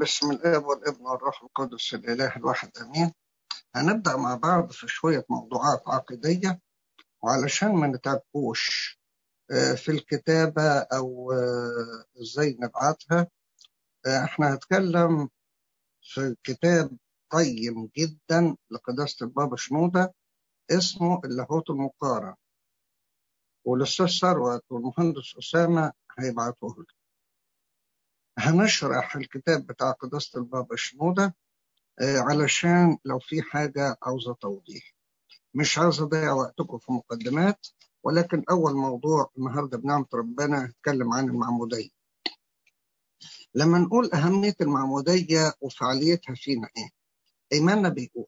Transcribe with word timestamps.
بسم 0.00 0.30
الاب 0.30 0.64
والابن 0.66 1.06
والروح 1.06 1.42
القدس 1.42 1.94
الاله 1.94 2.36
الواحد 2.36 2.70
امين. 2.78 3.12
هنبدأ 3.74 4.16
مع 4.16 4.34
بعض 4.34 4.70
في 4.72 4.88
شوية 4.88 5.24
موضوعات 5.30 5.82
عقيدية 5.86 6.60
وعلشان 7.22 7.74
ما 7.74 7.86
نتعبوش 7.86 8.98
في 9.76 9.88
الكتابة 9.88 10.62
أو 10.78 11.32
إزاي 12.22 12.56
نبعتها. 12.60 13.28
إحنا 14.24 14.54
هنتكلم 14.54 15.28
في 16.02 16.36
كتاب 16.44 16.96
قيم 17.30 17.90
جدا 17.98 18.56
لقداسة 18.70 19.26
البابا 19.26 19.56
شنودة 19.56 20.14
اسمه 20.70 21.20
اللاهوت 21.24 21.70
المقارن. 21.70 22.34
والأستاذ 23.64 24.06
ثروت 24.06 24.64
والمهندس 24.70 25.34
أسامة 25.38 25.92
هيبعتوه 26.18 26.74
لي 26.78 26.97
هنشرح 28.38 29.16
الكتاب 29.16 29.66
بتاع 29.66 29.90
قداسة 29.90 30.38
البابا 30.38 30.76
شنودة 30.76 31.34
علشان 32.00 32.98
لو 33.04 33.18
في 33.18 33.42
حاجة 33.42 33.96
عاوزة 34.02 34.34
توضيح. 34.34 34.94
مش 35.54 35.78
عاوز 35.78 36.00
أضيع 36.00 36.32
وقتكم 36.32 36.78
في 36.78 36.92
مقدمات 36.92 37.66
ولكن 38.02 38.44
أول 38.50 38.74
موضوع 38.74 39.30
النهاردة 39.38 39.78
بنعمة 39.78 40.06
ربنا 40.14 40.64
هنتكلم 40.64 41.12
عن 41.12 41.28
المعمودية 41.28 41.88
لما 43.54 43.78
نقول 43.78 44.10
أهمية 44.12 44.54
المعمودية 44.60 45.52
وفعاليتها 45.60 46.34
فينا 46.34 46.68
إيه؟ 46.76 46.88
إيماننا 47.52 47.88
بيقول 47.88 48.26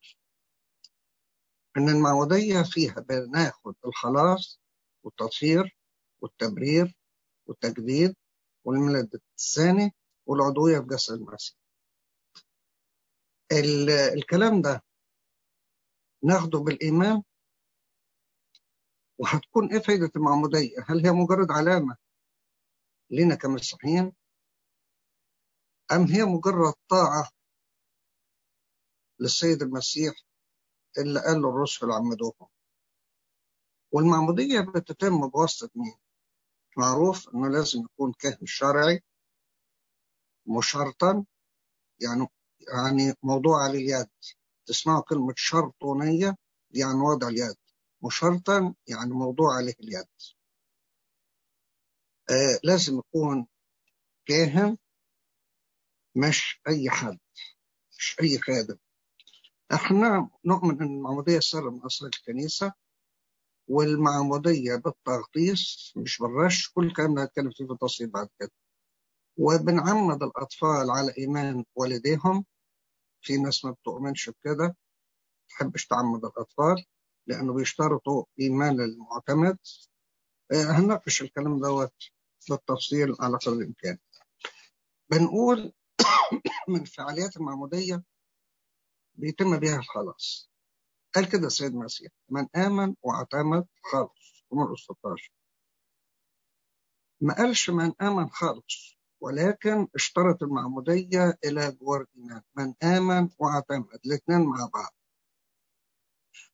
إن 1.77 1.89
المعمودية 1.89 2.63
فيها 2.63 3.01
بناخد 3.01 3.75
الخلاص 3.87 4.61
والتطهير 5.03 5.77
والتبرير 6.21 6.97
والتجديد 7.47 8.17
والميلاد 8.65 9.21
الثاني 9.39 9.95
والعضوية 10.27 10.79
في 10.81 10.87
جسد 10.87 11.15
المسيح 11.15 11.57
الكلام 14.15 14.63
ده 14.63 14.85
ناخده 16.25 16.59
بالإيمان 16.59 17.23
وهتكون 19.19 19.73
إيه 19.73 19.79
فايدة 19.83 20.11
المعمودية؟ 20.17 20.77
هل 20.87 21.07
هي 21.07 21.13
مجرد 21.13 21.51
علامة 21.51 21.97
لنا 23.11 23.35
كمسيحيين؟ 23.35 24.13
أم 25.93 26.03
هي 26.05 26.25
مجرد 26.25 26.75
طاعة 26.89 27.31
للسيد 29.21 29.63
المسيح 29.63 30.15
اللي 30.99 31.21
قال 31.21 31.43
له 31.43 31.49
الرسل 31.49 31.93
عمدوهم؟ 31.93 32.49
والمعمودية 33.93 34.61
بتتم 34.61 35.29
بواسطة 35.29 35.71
مين؟ 35.75 35.95
معروف 36.77 37.29
إنه 37.29 37.49
لازم 37.49 37.81
يكون 37.81 38.13
كاهن 38.13 38.47
شرعي 38.47 39.03
مشرطا 40.47 41.25
يعني 42.01 42.27
يعني 42.75 43.15
موضوع 43.23 43.65
على 43.65 43.79
اليد. 43.79 44.09
تسمعوا 44.67 45.03
كلمة 45.03 45.35
شرطونية 45.37 46.37
يعني 46.71 46.99
وضع 47.01 47.29
اليد. 47.29 47.57
مشرطا 48.03 48.75
يعني 48.87 49.11
موضوع 49.11 49.57
عليه 49.57 49.75
اليد. 49.81 50.07
آه 52.31 52.61
لازم 52.65 52.99
يكون 52.99 53.47
كاهن 54.27 54.79
مش 56.17 56.61
أي 56.69 56.91
حد 56.91 57.19
مش 57.99 58.17
أي 58.21 58.39
خادم. 58.39 58.77
إحنا 59.75 60.31
نؤمن 60.45 60.83
إن 60.83 60.97
المعمودية 60.97 61.41
سر 61.41 61.71
من 61.71 61.85
أسرار 61.87 62.11
الكنيسة 62.15 62.73
والمعمودية 63.71 64.75
بالتغطيس 64.77 65.93
مش 65.97 66.19
بالرش 66.19 66.71
كل 66.73 66.87
الكلام 66.87 67.15
ده 67.15 67.23
هنتكلم 67.23 67.51
فيه 67.51 67.65
بالتفصيل 67.65 68.11
بعد 68.11 68.29
كده. 68.41 68.51
وبنعمد 69.39 70.23
الأطفال 70.23 70.91
على 70.91 71.15
إيمان 71.19 71.65
والديهم. 71.75 72.45
في 73.23 73.37
ناس 73.39 73.65
ما 73.65 73.71
بتؤمنش 73.71 74.31
بكده 74.31 74.77
تحبش 75.49 75.87
تعمد 75.87 76.25
الأطفال 76.25 76.85
لأنه 77.27 77.55
بيشترطوا 77.55 78.25
إيمان 78.41 78.81
المعتمد. 78.81 79.59
هنناقش 80.53 81.23
الكلام 81.23 81.61
دوت 81.61 81.95
بالتفصيل 82.51 83.17
على 83.21 83.37
قدر 83.37 83.53
الإمكان. 83.53 83.99
بنقول 85.11 85.73
من 86.69 86.85
فعاليات 86.85 87.37
المعمودية 87.37 88.03
بيتم 89.15 89.57
بها 89.59 89.77
الخلاص. 89.79 90.50
قال 91.15 91.29
كده 91.29 91.47
السيد 91.47 91.73
المسيح 91.73 92.13
من 92.29 92.49
آمن 92.57 92.95
واعتمد 93.03 93.67
خلص 93.83 94.45
مرقس 94.53 94.81
16 94.81 95.33
ما 97.21 97.35
قالش 97.35 97.71
من 97.71 97.93
آمن 98.03 98.29
خلص 98.31 98.97
ولكن 99.21 99.89
اشترط 99.95 100.43
المعمودية 100.43 101.39
إلى 101.45 101.73
جوار 101.73 102.01
الإيمان 102.01 102.43
من 102.57 102.75
آمن 102.83 103.31
واعتمد 103.39 103.99
الاثنين 104.07 104.41
مع 104.41 104.71
بعض. 104.75 104.95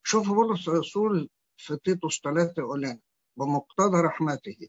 شوف 0.02 0.28
بولس 0.28 0.68
الرسول 0.68 1.30
في 1.56 1.76
تيتوس 1.84 2.20
3 2.24 2.60
يقول 2.62 2.80
لنا 2.82 3.00
بمقتضى 3.36 4.00
رحمته 4.00 4.68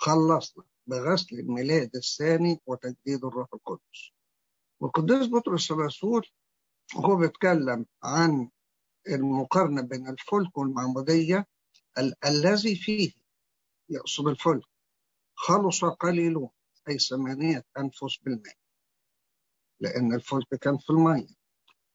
خلصنا 0.00 0.64
بغسل 0.86 1.38
الميلاد 1.38 1.96
الثاني 1.96 2.60
وتجديد 2.66 3.24
الروح 3.24 3.48
القدس. 3.54 4.12
والقديس 4.80 5.26
بطرس 5.28 5.70
الرسول 5.70 6.26
هو 6.96 7.16
بيتكلم 7.16 7.86
عن 8.02 8.50
المقارنة 9.14 9.82
بين 9.82 10.08
الفلك 10.08 10.58
والمعمودية 10.58 11.46
ال- 11.98 12.24
الذي 12.26 12.76
فيه 12.76 13.12
يقصد 13.90 14.28
الفلك 14.28 14.64
خلص 15.34 15.84
قليلون 15.84 16.50
أي 16.88 16.98
ثمانية 16.98 17.64
أنفس 17.78 18.18
بالماء 18.22 18.54
لأن 19.80 20.14
الفلك 20.14 20.48
كان 20.60 20.78
في 20.78 20.90
المية. 20.90 21.26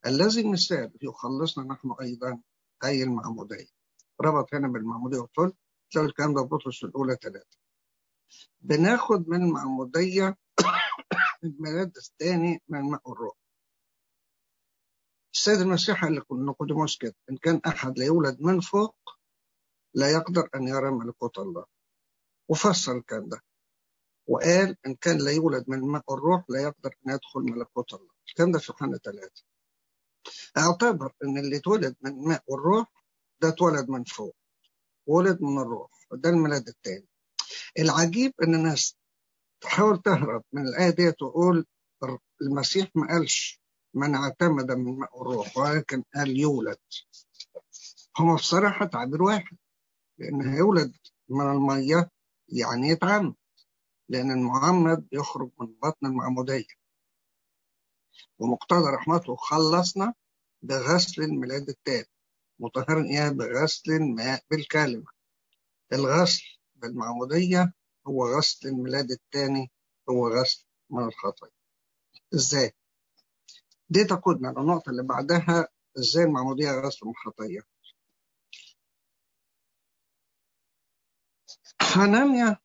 الذي 0.05 0.51
مثال 0.51 0.93
يخلصنا 1.01 1.65
نحن 1.73 1.95
أيضا 2.01 2.41
أي 2.85 3.03
المعمودية. 3.03 3.67
ربط 4.21 4.53
هنا 4.55 4.67
بالمعمودية 4.67 5.17
والفلك 5.17 5.55
تلاقي 5.91 6.07
الكلام 6.07 6.33
ده 6.33 6.41
بطرس 6.41 6.83
الأولى 6.83 7.17
ثلاثة 7.23 7.57
بناخد 8.61 9.29
من 9.29 9.43
المعمودية 9.43 10.37
الميلاد 11.43 11.97
الثاني 11.97 12.61
من 12.69 12.81
ماء 12.81 13.11
الروح 13.11 13.35
السيد 15.33 15.59
المسيح 15.59 16.03
قال 16.05 16.15
لكم 16.15 16.45
نيقوديموس 16.45 16.97
كده 16.97 17.15
إن 17.31 17.37
كان 17.37 17.61
أحد 17.67 17.99
لا 17.99 18.05
يولد 18.05 18.41
من 18.41 18.59
فوق 18.59 18.95
لا 19.95 20.11
يقدر 20.11 20.49
أن 20.55 20.67
يرى 20.67 20.91
ملكوت 20.91 21.39
الله. 21.39 21.65
وفسر 22.49 22.97
الكلام 22.97 23.29
ده. 23.29 23.41
وقال 24.27 24.77
إن 24.85 24.95
كان 24.95 25.17
لا 25.17 25.31
يولد 25.31 25.69
من 25.69 25.79
ماء 25.81 26.13
الروح 26.13 26.43
لا 26.49 26.61
يقدر 26.61 26.95
أن 27.07 27.13
يدخل 27.13 27.39
ملكوت 27.39 27.93
الله. 27.93 28.11
الكلام 28.29 28.51
ده 28.51 28.59
في 28.59 28.71
يوحنا 28.71 28.97
ثلاثة 28.97 29.43
اعتبر 30.57 31.13
إن 31.23 31.37
اللي 31.37 31.57
اتولد 31.57 31.95
من 32.01 32.27
ماء 32.27 32.43
والروح 32.47 32.87
ده 33.41 33.49
اتولد 33.49 33.89
من 33.89 34.03
فوق. 34.03 34.35
ولد 35.07 35.41
من 35.41 35.61
الروح. 35.61 35.91
وده 36.11 36.29
الميلاد 36.29 36.67
الثاني 36.67 37.07
العجيب 37.79 38.33
إن 38.43 38.55
الناس 38.55 38.97
تحاول 39.61 40.01
تهرب 40.01 40.43
من 40.53 40.67
الآية 40.67 40.89
دي 40.89 41.11
تقول 41.11 41.65
المسيح 42.41 42.89
ما 42.95 43.07
قالش 43.07 43.62
من 43.93 44.15
اعتمد 44.15 44.71
من 44.71 44.99
ماء 44.99 45.21
الروح 45.21 45.57
ولكن 45.57 46.03
قال 46.15 46.39
يولد. 46.39 46.77
هما 48.19 48.35
بصراحة 48.35 48.85
تعبير 48.85 49.23
واحد 49.23 49.57
لأن 50.17 50.41
هيولد 50.41 50.93
من 51.29 51.51
المية 51.51 52.09
يعني 52.49 52.87
يتعمد 52.87 53.35
لأن 54.09 54.31
المعمد 54.31 55.07
يخرج 55.11 55.51
من 55.59 55.67
بطن 55.83 56.05
المعمودية. 56.05 56.83
ومقتضى 58.39 58.89
رحمته 58.89 59.35
خلصنا 59.35 60.13
بغسل 60.61 61.21
الميلاد 61.23 61.69
التاني 61.69 62.07
مطهرا 62.59 63.03
إياه 63.03 63.29
بغسل 63.29 63.91
الماء 63.91 64.43
بالكلمة. 64.51 65.05
الغسل 65.93 66.43
بالمعمودية 66.75 67.73
هو 68.07 68.37
غسل 68.37 68.67
الميلاد 68.67 69.11
الثاني 69.11 69.71
هو 70.09 70.27
غسل 70.27 70.65
من 70.89 71.03
الخطايا 71.03 71.51
إزاي؟ 72.33 72.73
دي 73.89 74.03
تقودنا 74.03 74.47
للنقطة 74.47 74.89
اللي 74.89 75.03
بعدها 75.03 75.67
إزاي 75.99 76.23
المعمودية 76.23 76.71
من 76.71 77.11
الخطايا 77.11 77.63
حنانيا 81.81 82.57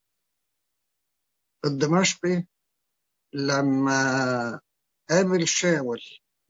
الدمشقي 1.65 2.47
لما 3.33 4.61
قابل 5.11 5.47
شاول 5.49 6.01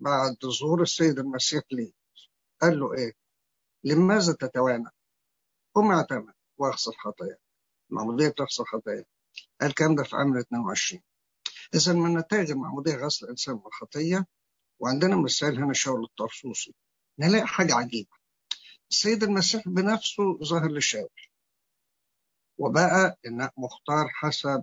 بعد 0.00 0.36
ظهور 0.60 0.82
السيد 0.82 1.18
المسيح 1.18 1.62
ليه 1.72 1.92
قال 2.60 2.80
له 2.80 2.94
إيه؟ 2.94 3.12
لماذا 3.84 4.32
تتوانى؟ 4.32 4.90
قم 5.74 5.92
اعتمد 5.92 6.34
واغسل 6.58 6.92
خطاياك 6.92 7.40
المعمودية 7.90 8.28
بتغسل 8.28 8.64
خطاياك 8.64 9.06
الكلام 9.62 9.94
ده 9.94 10.02
في 10.02 10.16
عام 10.16 10.36
22 10.38 11.02
إذا 11.74 11.92
من 11.92 12.18
نتائج 12.18 12.50
المعمودية 12.50 12.96
غسل 12.96 13.24
الإنسان 13.24 13.54
من 13.54 13.66
الخطية 13.66 14.26
وعندنا 14.80 15.16
مثال 15.16 15.58
هنا 15.58 15.72
شاول 15.72 16.04
الطرسوسي. 16.04 16.74
نلاقي 17.18 17.46
حاجة 17.46 17.74
عجيبة. 17.74 18.16
السيد 18.90 19.22
المسيح 19.22 19.68
بنفسه 19.68 20.38
ظهر 20.44 20.72
لشاول. 20.72 21.08
وبقى 22.58 23.18
إنه 23.26 23.50
مختار 23.56 24.08
حسب 24.08 24.62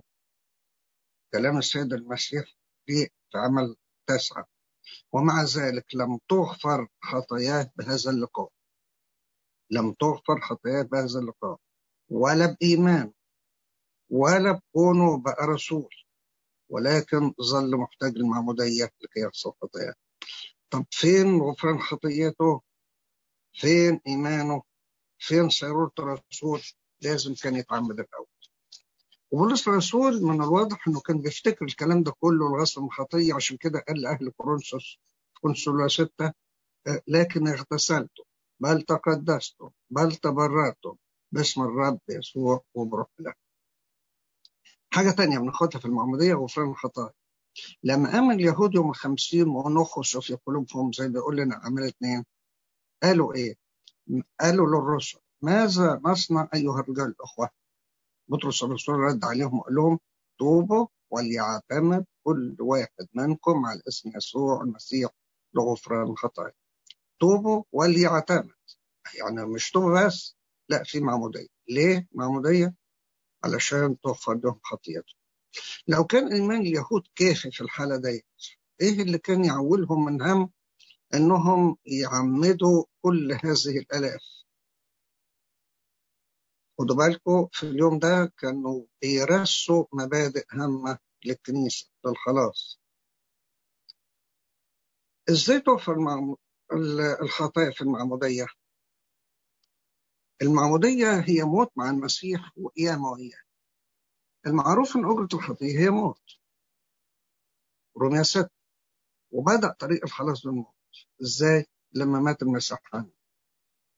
كلام 1.32 1.58
السيد 1.58 1.92
المسيح 1.92 2.44
في 2.86 3.08
عمل 3.34 3.76
التاسعة 4.00 4.46
ومع 5.12 5.42
ذلك 5.42 5.94
لم 5.94 6.18
تغفر 6.28 6.88
خطاياه 7.02 7.70
بهذا 7.76 8.10
اللقاء. 8.10 8.50
لم 9.70 9.92
تغفر 9.92 10.40
خطاياه 10.40 10.82
بهذا 10.82 11.18
اللقاء. 11.20 11.58
ولا 12.08 12.46
بإيمان. 12.60 13.12
ولا 14.10 14.52
بكونه 14.52 15.22
بقى 15.22 15.46
رسول. 15.46 15.88
ولكن 16.68 17.34
ظل 17.42 17.76
محتاج 17.76 18.12
للمعمودية 18.16 18.84
لكي 18.84 19.20
يغفر 19.20 19.52
خطاياه. 19.62 19.94
طب 20.70 20.86
فين 20.90 21.40
غفران 21.40 21.78
خطيته 21.80 22.60
فين 23.52 24.00
إيمانه؟ 24.06 24.62
فين 25.18 25.50
سيرورة 25.50 25.92
الرسول 25.98 26.62
لازم 27.00 27.34
كان 27.34 27.56
يتعمد 27.56 28.00
الأول. 28.00 28.26
وبولس 29.30 29.68
الرسول 29.68 30.22
من 30.22 30.42
الواضح 30.42 30.88
إنه 30.88 31.00
كان 31.00 31.20
بيفتكر 31.20 31.64
الكلام 31.64 32.02
ده 32.02 32.12
كله 32.20 32.46
الغسل 32.46 32.80
من 32.80 32.86
الخطيه 32.86 33.34
عشان 33.34 33.56
كده 33.56 33.84
قال 33.88 34.00
لأهل 34.00 34.30
كورنثوس 34.36 34.98
كونسولا 35.40 35.88
ستة 35.88 36.32
لكن 37.08 37.48
اغتسلت 37.48 38.10
بل 38.60 38.82
تقدست 38.82 39.56
بل 39.90 40.12
تبرأت 40.16 40.78
باسم 41.32 41.62
الرب 41.62 42.00
يسوع 42.08 42.64
وبروح 42.74 43.06
الله 43.20 43.32
حاجة 44.92 45.10
تانية 45.10 45.38
بناخدها 45.38 45.80
في 45.80 45.86
المعمودية 45.86 46.34
غفران 46.34 46.70
الخطايا. 46.70 47.10
لما 47.82 48.18
آمن 48.18 48.34
اليهود 48.34 48.74
يوم 48.74 48.90
الخمسين 48.90 49.48
ونخشوا 49.48 50.20
في 50.20 50.34
قلوبهم 50.46 50.92
زي 50.92 51.08
ما 51.08 51.20
لنا 51.34 51.60
عمل 51.64 51.82
اتنين 51.82 52.24
قالوا 53.02 53.34
إيه؟ 53.34 53.54
قالوا 54.40 54.66
للرسل 54.66 55.18
ماذا 55.42 56.00
نصنع 56.04 56.48
أيها 56.54 56.80
الرجال 56.80 57.06
الأخوة؟ 57.06 57.50
بطرس 58.28 58.62
الرسول 58.64 58.94
رد 58.94 59.24
عليهم 59.24 59.58
وقال 59.58 59.74
لهم 59.74 59.98
توبوا 60.38 60.86
وليعتمد 61.10 62.06
كل 62.24 62.56
واحد 62.60 63.06
منكم 63.14 63.66
على 63.66 63.82
اسم 63.88 64.10
يسوع 64.16 64.62
المسيح 64.62 65.10
لغفران 65.54 66.10
الخطايا 66.10 66.52
توبوا 67.20 67.62
وليعتمد 67.72 68.50
يعني 69.18 69.46
مش 69.46 69.70
توبة 69.70 70.06
بس 70.06 70.36
لا 70.68 70.82
في 70.84 71.00
معمودية 71.00 71.46
ليه 71.68 72.08
معمودية 72.12 72.74
علشان 73.44 74.00
تغفر 74.00 74.34
لهم 74.44 74.60
خطيئتهم 74.62 75.18
لو 75.88 76.04
كان 76.04 76.32
إيمان 76.32 76.60
اليهود 76.60 77.02
كافي 77.16 77.50
في 77.50 77.60
الحالة 77.60 77.96
ديت 77.96 78.26
إيه 78.80 79.02
اللي 79.02 79.18
كان 79.18 79.44
يعولهم 79.44 80.04
من 80.04 80.22
هم؟ 80.22 80.50
إنهم 81.14 81.76
يعمدوا 81.86 82.84
كل 83.02 83.32
هذه 83.32 83.78
الآلاف. 83.78 84.22
خدوا 86.78 86.96
بالكم 86.96 87.48
في 87.52 87.62
اليوم 87.62 87.98
ده 87.98 88.32
كانوا 88.38 88.84
بيرسوا 89.02 89.84
مبادئ 89.92 90.44
هامة 90.52 90.98
للكنيسة 91.24 91.90
للخلاص 92.06 92.80
إزاي 95.30 95.60
تغفر 95.60 95.96
الخطايا 97.22 97.70
في 97.70 97.80
المعمودية؟ 97.80 98.46
المعمودية 100.42 101.20
هي 101.20 101.42
موت 101.44 101.72
مع 101.76 101.90
المسيح 101.90 102.52
وقيامة 102.56 103.08
وإياه. 103.10 103.45
المعروف 104.46 104.96
أن 104.96 105.04
أجرة 105.04 105.28
الخطية 105.34 105.78
هي 105.78 105.90
موت. 105.90 106.22
رومية 107.96 108.22
ست 108.22 108.50
وبدأ 109.30 109.72
طريق 109.78 110.04
الخلاص 110.04 110.42
بالموت. 110.46 110.74
إزاي؟ 111.22 111.66
لما 111.92 112.20
مات 112.20 112.42
المسيح 112.42 112.78
عنه 112.94 113.10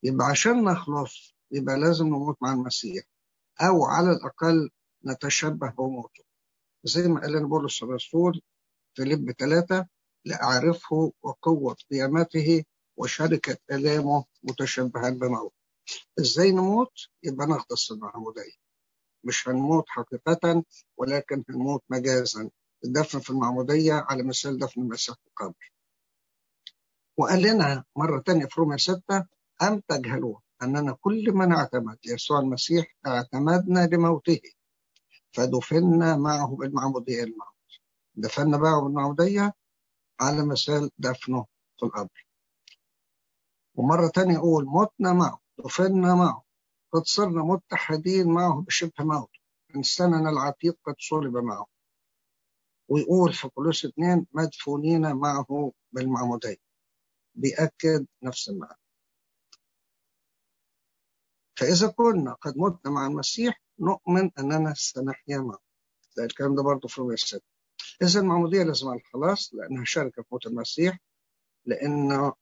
يبقى 0.03 0.27
عشان 0.27 0.65
نخلص 0.65 1.35
يبقى 1.51 1.79
لازم 1.79 2.07
نموت 2.07 2.37
مع 2.43 2.53
المسيح. 2.53 3.05
أو 3.61 3.85
على 3.85 4.13
الأقل 4.13 4.71
نتشبه 5.07 5.71
بموته. 5.71 6.25
زي 6.85 7.09
ما 7.09 7.21
قال 7.21 7.33
لنا 7.33 7.47
بولس 7.47 7.83
الرسول 7.83 8.43
في 8.95 9.03
لب 9.03 9.33
ثلاثة 9.33 9.89
لأعرفه 10.25 11.13
وقوة 11.23 11.77
قيامته 11.91 12.65
وشركة 12.97 13.57
آلامه 13.71 14.25
متشبها 14.43 15.11
بموت 15.11 15.53
إزاي 16.21 16.53
نموت؟ 16.53 16.93
يبقى 17.23 17.47
نغطس 17.47 17.93
المعمودية. 17.93 18.68
مش 19.25 19.49
هنموت 19.49 19.85
حقيقة 19.89 20.65
ولكن 20.97 21.45
هنموت 21.51 21.83
مجازا. 21.91 22.51
الدفن 22.85 23.19
في 23.21 23.31
المعمودية 23.31 23.93
على 23.95 24.23
مثال 24.23 24.59
دفن 24.59 24.81
المسيح 24.81 25.15
في 25.17 25.27
القبر. 25.29 25.73
وقال 27.17 27.43
لنا 27.43 27.85
مرة 27.97 28.21
تانية 28.21 28.47
في 28.47 28.61
رومية 28.61 28.77
ستة 28.77 29.27
أم 29.63 29.81
تجهلون 29.89 30.41
أننا 30.63 30.93
كل 31.01 31.33
من 31.33 31.53
اعتمد 31.53 31.99
يسوع 32.05 32.39
المسيح 32.41 32.97
اعتمدنا 33.07 33.87
لموته 33.87 34.41
فدفنا 35.33 36.17
معه 36.17 36.47
بالمعمودية 36.57 37.23
الموت 37.23 37.47
دفنا 38.15 38.57
معه 38.57 38.81
بالمعمودية 38.83 39.53
على 40.21 40.47
مثال 40.47 40.91
دفنه 40.99 41.47
في 41.79 41.87
القبر. 41.87 42.27
ومرة 43.75 44.09
تانية 44.09 44.35
يقول 44.35 44.65
متنا 44.67 45.13
معه 45.13 45.41
دفنا 45.59 46.15
معه. 46.15 46.45
قد 46.93 47.03
صرنا 47.05 47.43
متحدين 47.43 48.29
معه 48.33 48.63
بشبه 48.63 49.05
موت 49.05 49.31
إنساننا 49.77 50.31
العتيق 50.31 50.79
قد 50.85 50.95
صلب 50.99 51.37
معه 51.37 51.67
ويقول 52.89 53.33
في 53.33 53.49
قلوس 53.57 53.85
اثنين 53.85 54.27
مدفونين 54.33 55.13
معه 55.17 55.73
بالمعمودية 55.93 56.57
بيأكد 57.35 58.07
نفس 58.23 58.49
المعنى. 58.49 58.79
فإذا 61.59 61.89
كنا 61.89 62.33
قد 62.35 62.55
متنا 62.59 62.93
مع 62.93 63.07
المسيح 63.07 63.63
نؤمن 63.79 64.31
أننا 64.39 64.75
سنحيا 64.77 65.39
معه. 65.39 65.59
ده 66.17 66.25
الكلام 66.25 66.55
ده 66.55 66.63
برضه 66.63 66.89
في 66.89 67.01
رومية 67.01 67.15
الستة 67.15 67.43
إذا 68.03 68.21
المعمودية 68.21 68.63
لازم 68.63 68.93
الخلاص 68.93 69.55
لأنها 69.55 69.85
شركة 69.85 70.23
في 70.23 70.29
موت 70.33 70.47
المسيح 70.47 70.99
لأنه 71.67 72.33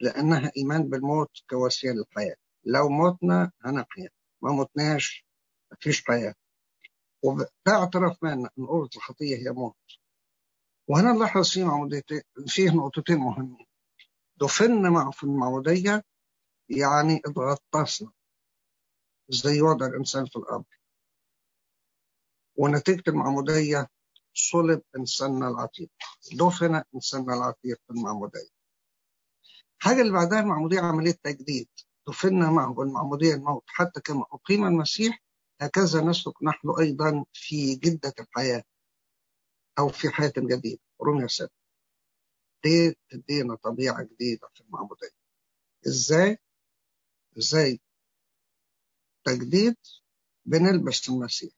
لأنها 0.00 0.52
إيمان 0.56 0.88
بالموت 0.88 1.30
كوسيلة 1.50 1.94
للحياة. 1.94 2.36
لو 2.64 2.88
متنا 2.88 3.52
هنحيا 3.64 4.08
ما 4.42 4.52
متناش 4.52 5.26
مفيش 5.72 6.04
حياة 6.06 6.34
وده 7.24 7.48
اعتراف 7.68 8.22
منا 8.24 8.50
أن 8.58 8.66
قوة 8.66 8.88
الخطية 8.96 9.36
هي 9.36 9.50
موت. 9.50 9.76
وهنا 10.88 11.12
نلاحظ 11.12 11.50
في 11.50 11.64
معموديتين 11.64 12.22
فيه 12.46 12.70
نقطتين 12.70 13.16
مهمين. 13.18 13.66
دفنا 14.36 14.90
معه 14.90 15.10
في 15.10 15.24
المعمودية 15.24 16.04
يعني 16.68 17.20
اتغطسنا 17.26 18.12
زي 19.28 19.62
وضع 19.62 19.86
الإنسان 19.86 20.26
في 20.26 20.36
القبر 20.36 20.78
ونتيجة 22.56 23.02
المعمودية 23.08 23.86
صلب 24.34 24.82
إنساننا 24.98 25.48
العتيق 25.48 25.90
دفن 26.32 26.82
إنساننا 26.94 27.34
العتيق 27.34 27.80
في 27.86 27.90
المعمودية 27.90 28.48
حاجة 29.78 30.00
اللي 30.00 30.12
بعدها 30.12 30.40
المعمودية 30.40 30.80
عملية 30.80 31.12
تجديد. 31.22 31.68
دفنا 32.08 32.50
معه 32.50 32.74
بالمعمودية 32.74 33.34
الموت. 33.34 33.64
حتى 33.66 34.00
كما 34.00 34.24
أقيم 34.32 34.64
المسيح 34.66 35.22
هكذا 35.60 36.00
نسلك 36.00 36.42
نحن 36.42 36.70
أيضا 36.80 37.24
في 37.32 37.74
جدة 37.74 38.14
الحياة 38.20 38.62
أو 39.78 39.88
في 39.88 40.08
حياة 40.10 40.32
جديدة. 40.38 40.80
رومية 41.02 41.26
7 41.26 41.50
دي 42.64 42.96
تدينا 43.10 43.54
طبيعة 43.54 44.02
جديدة 44.02 44.48
في 44.54 44.60
المعمودية؟ 44.60 45.10
إزاي؟ 45.86 46.38
إزاي 47.38 47.80
تجديد 49.24 49.76
بنلبس 50.44 51.08
المسيح؟ 51.08 51.52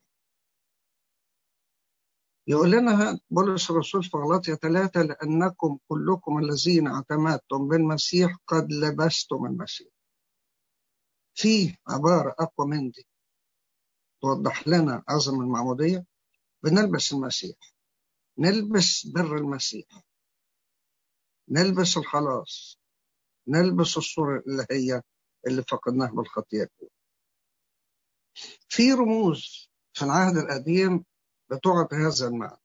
يقول 2.47 2.71
لنا 2.71 3.21
بولس 3.30 3.71
الرسول 3.71 4.04
في 4.04 4.16
غلاطيا 4.16 4.54
ثلاثة 4.54 5.02
لأنكم 5.02 5.78
كلكم 5.88 6.38
الذين 6.38 6.87
اعتمدتم 6.87 7.69
بالمسيح 7.69 8.37
قد 8.47 8.73
لبستم 8.73 9.45
المسيح. 9.47 9.88
في 11.34 11.76
عبارة 11.88 12.34
أقوى 12.38 12.66
من 12.68 12.90
دي. 12.90 13.06
توضح 14.22 14.68
لنا 14.68 15.04
عظم 15.08 15.40
المعمودية؟ 15.40 16.06
بنلبس 16.62 17.12
المسيح. 17.12 17.56
نلبس 18.38 19.06
بر 19.06 19.37
المسيح. 19.37 19.87
نلبس 21.49 21.96
الخلاص. 21.96 22.78
نلبس 23.49 23.96
الصورة 23.96 24.38
الإلهية 24.38 25.02
اللي 25.46 25.62
فقدناها 25.62 26.10
بالخطية 26.10 26.68
في 28.68 28.92
رموز 28.92 29.68
في 29.92 30.04
العهد 30.04 30.37
القديم 30.37 31.04
بتعطي 31.50 31.96
هذا 31.96 32.26
المعنى. 32.28 32.60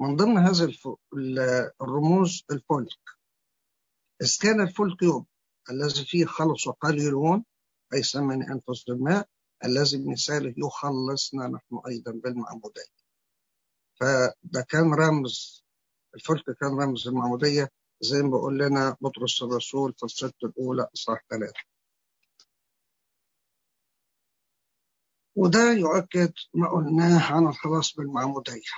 من 0.00 0.16
ضمن 0.16 0.36
هذه 0.38 0.74
الرموز 1.82 2.44
الفلك 2.50 2.98
إذ 4.22 4.36
كان 4.42 4.60
الفلك 4.60 5.02
يوم 5.02 5.26
الذي 5.70 6.04
فيه 6.04 6.24
خلص 6.24 6.68
قليلون 6.68 7.44
أي 7.94 8.02
ثمن 8.02 8.50
أنفس 8.50 8.84
الماء 8.88 9.28
الذي 9.64 9.98
بمثاله 9.98 10.54
يخلصنا 10.56 11.46
نحن 11.46 11.80
أيضا 11.86 12.12
بالمعمودية. 12.12 13.00
فده 14.00 14.66
كان 14.68 14.94
رمز 14.94 15.64
الفلك 16.14 16.44
كان 16.60 16.80
رمز 16.80 17.08
المعمودية. 17.08 17.70
زي 18.00 18.22
ما 18.22 18.30
بقول 18.30 18.58
لنا 18.58 18.96
بطرس 19.00 19.42
الرسول 19.42 19.94
في 19.98 20.02
الست 20.06 20.34
الأولى 20.44 20.88
إصحاح 20.94 21.24
ثلاثة 21.30 21.60
وده 25.36 25.72
يؤكد 25.72 26.32
ما 26.54 26.70
قلناه 26.70 27.32
عن 27.32 27.46
الخلاص 27.46 27.94
بالمعمودية. 27.96 28.72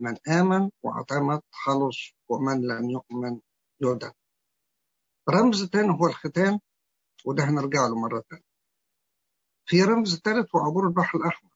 من 0.00 0.16
آمن 0.28 0.70
واعتمد 0.82 1.40
خلص 1.50 1.96
ومن 2.28 2.60
لم 2.66 2.90
يؤمن 2.90 3.40
يدن 3.80 4.12
رمز 5.30 5.70
تاني 5.70 5.88
هو 6.00 6.06
الختان. 6.06 6.60
وده 7.26 7.44
هنرجع 7.44 7.86
له 7.86 7.94
مرة 8.00 8.24
تانية. 8.30 8.42
في 9.66 9.82
رمز 9.82 10.20
ثالث 10.20 10.54
هو 10.56 10.60
عبور 10.60 10.86
البحر 10.86 11.18
الأحمر. 11.18 11.50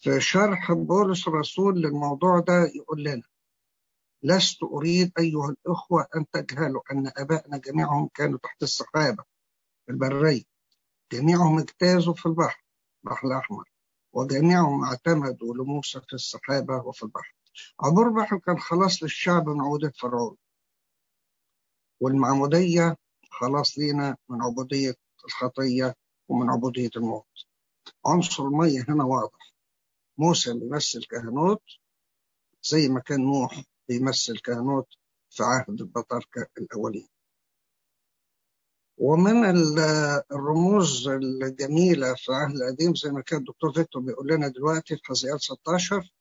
في 0.00 0.20
شرح 0.20 0.72
بولس 0.72 1.28
الرسول 1.28 1.80
للموضوع 1.82 2.40
ده 2.40 2.70
يقول 2.74 3.04
لنا 3.04 3.22
لست 4.22 4.62
أريد 4.62 5.12
أيها 5.18 5.48
الإخوة 5.50 6.06
أن 6.16 6.26
تجهلوا 6.32 6.82
أن 6.92 7.12
أبائنا 7.16 7.58
جميعهم 7.58 8.08
كانوا 8.14 8.38
تحت 8.38 8.62
السحابة 8.62 9.24
البرية. 9.90 10.42
جميعهم 11.12 11.58
اجتازوا 11.58 12.14
في 12.14 12.26
البحر 12.26 12.64
البحر 13.04 13.26
الأحمر 13.28 13.64
وجميعهم 14.12 14.84
اعتمدوا 14.84 15.54
لموسى 15.54 16.00
في 16.00 16.12
السحابة 16.12 16.76
وفي 16.76 17.02
البحر. 17.02 17.34
عبور 17.80 18.08
البحر 18.08 18.38
كان 18.38 18.58
خلاص 18.58 19.02
للشعب 19.02 19.48
من 19.48 19.60
عبودية 19.60 19.92
فرعون 20.00 20.36
والمعمودية 22.00 22.96
خلاص 23.30 23.78
لينا 23.78 24.16
من 24.28 24.42
عبودية 24.42 24.94
الخطية 25.24 25.94
ومن 26.28 26.50
عبودية 26.50 26.90
الموت. 26.96 27.26
عنصر 28.06 28.42
المية 28.42 28.84
هنا 28.88 29.04
واضح. 29.04 29.52
موسى 30.18 30.52
بيمثل 30.58 31.04
كهنوت 31.10 31.62
زي 32.62 32.88
ما 32.88 33.00
كان 33.00 33.20
نوح 33.20 33.62
بيمثل 33.88 34.38
كهنوت 34.38 34.86
في 35.30 35.42
عهد 35.42 35.80
البطاركة 35.80 36.46
الأولين. 36.58 37.08
ومن 38.98 39.44
الرموز 40.32 41.08
الجميلة 41.08 42.14
في 42.14 42.28
العهد 42.28 42.54
القديم 42.56 42.94
زي 42.94 43.10
ما 43.10 43.20
كان 43.22 43.38
الدكتور 43.38 43.72
فيكتور 43.72 44.02
بيقول 44.02 44.26
لنا 44.28 44.48
دلوقتي 44.48 44.96
في 44.96 45.02
حزيات 45.04 45.40
16 45.40 46.12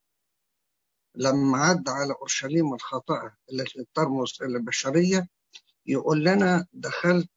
لما 1.16 1.58
عد 1.58 1.90
على 1.90 2.14
أورشليم 2.14 2.74
الخطأ 2.74 3.32
التي 3.54 3.88
ترمز 3.94 4.38
إلى 4.42 4.58
البشرية 4.58 5.28
يقول 5.88 6.24
لنا 6.24 6.68
دخلت 6.74 7.30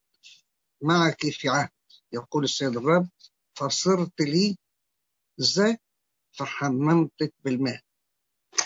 معك 0.83 1.21
في 1.31 1.49
عهد. 1.49 1.71
يقول 2.13 2.45
السيد 2.45 2.77
الرب 2.77 3.09
فصرت 3.55 4.21
لي 4.21 4.57
إزاي؟ 5.41 5.79
فحممتك 6.33 7.35
بالماء 7.45 7.81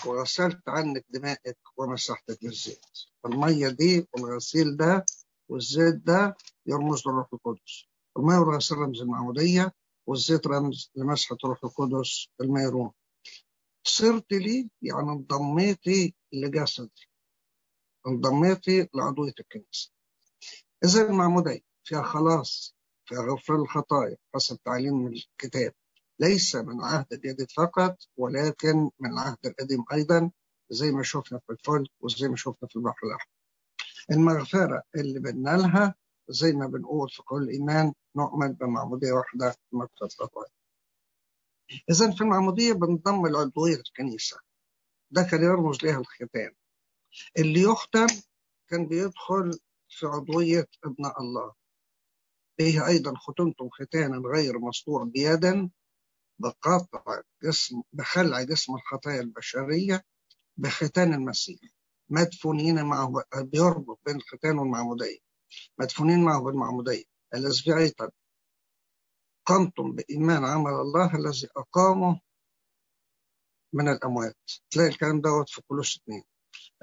وغسلت 0.07 0.69
عنك 0.69 1.05
دمائك 1.11 1.59
ومسحتك 1.77 2.39
بالزيت. 2.45 2.85
المية 3.27 3.69
دي 3.69 4.09
والغسيل 4.15 4.77
ده 4.77 5.05
والزيت 5.49 5.95
ده 5.95 6.37
يرمز 6.67 7.03
للروح 7.07 7.29
القدس. 7.33 7.85
الماء 8.17 8.41
والغسيل 8.41 8.79
رمز 8.79 9.01
المعمودية 9.01 9.73
والزيت 10.07 10.47
رمز 10.47 10.91
لمسحة 10.97 11.37
الروح 11.45 11.65
القدس 11.65 12.29
الميرون. 12.41 12.91
صرت 13.87 14.33
لي 14.33 14.71
يعني 14.83 15.11
انضميتي 15.11 16.15
لجسدي. 16.33 17.09
انضميتي 18.07 18.89
لعضوية 18.95 19.35
الكنيسة. 19.41 19.91
إذا 20.85 21.03
المعمودية 21.09 21.61
فيها 21.85 22.03
خلاص 22.03 22.75
فيها 23.05 23.19
غفران 23.33 23.61
الخطايا 23.61 24.17
حسب 24.35 24.59
تعليم 24.65 25.07
الكتاب. 25.07 25.73
ليس 26.21 26.57
من 26.57 26.81
عهد 26.85 27.07
الجديد 27.13 27.51
فقط 27.51 27.97
ولكن 28.17 28.91
من 29.01 29.13
العهد 29.13 29.39
القديم 29.47 29.85
أيضا 29.93 30.31
زي 30.71 30.91
ما 30.93 31.03
شفنا 31.03 31.39
في 31.47 31.53
الفلك 31.53 31.91
وزي 32.01 32.29
ما 32.29 32.37
شفنا 32.37 32.69
في 32.69 32.77
البحر 32.77 33.07
الأحمر. 33.07 33.33
المغفرة 34.11 34.83
اللي 34.97 35.21
بننالها 35.21 35.95
زي 36.29 36.53
ما 36.53 36.67
بنقول 36.67 37.11
في 37.11 37.23
كل 37.23 37.49
إيمان 37.49 37.93
نؤمن 38.17 38.53
بمعمودية 38.53 39.13
واحدة 39.13 39.55
مكتب 39.73 40.09
خطايا 40.19 40.51
إذا 41.91 42.11
في 42.11 42.21
المعمودية 42.21 42.73
بنضم 42.73 43.27
العضوية 43.27 43.77
الكنيسة. 43.77 44.37
ده 45.11 45.23
كان 45.23 45.43
يرمز 45.43 45.85
لها 45.85 45.99
الختان 46.01 46.53
اللي 47.39 47.61
يختم 47.61 48.07
كان 48.69 48.87
بيدخل 48.87 49.59
في 49.89 50.07
عضوية 50.07 50.69
أبناء 50.85 51.21
الله. 51.21 51.55
فيه 52.57 52.87
أيضا 52.87 53.15
ختمتم 53.17 53.69
ختانا 53.69 54.23
غير 54.29 54.59
مسطور 54.59 55.05
بيدا 55.05 55.71
بقطع 56.39 57.23
جسم 57.43 57.83
بخلع 57.93 58.43
جسم 58.43 58.75
الخطايا 58.75 59.21
البشرية 59.21 60.05
بختان 60.57 61.15
المسيح. 61.15 61.61
مدفونين 62.09 62.85
معه 62.85 63.13
بيربط 63.37 64.01
بين 64.07 64.17
الختان 64.17 64.59
والمعمودية. 64.59 65.19
مدفونين 65.79 66.25
معه 66.25 66.43
بالمعمودية. 66.43 67.05
أيضا 67.69 68.11
قمتم 69.47 69.93
بإيمان 69.93 70.45
عمل 70.45 70.71
الله 70.71 71.15
الذي 71.15 71.49
أقامه 71.57 72.21
من 73.73 73.89
الأموات. 73.89 74.37
تلاقي 74.71 74.89
الكلام 74.89 75.21
دوت 75.21 75.49
في 75.49 75.63
كلوس 75.69 75.97
اثنين. 75.97 76.23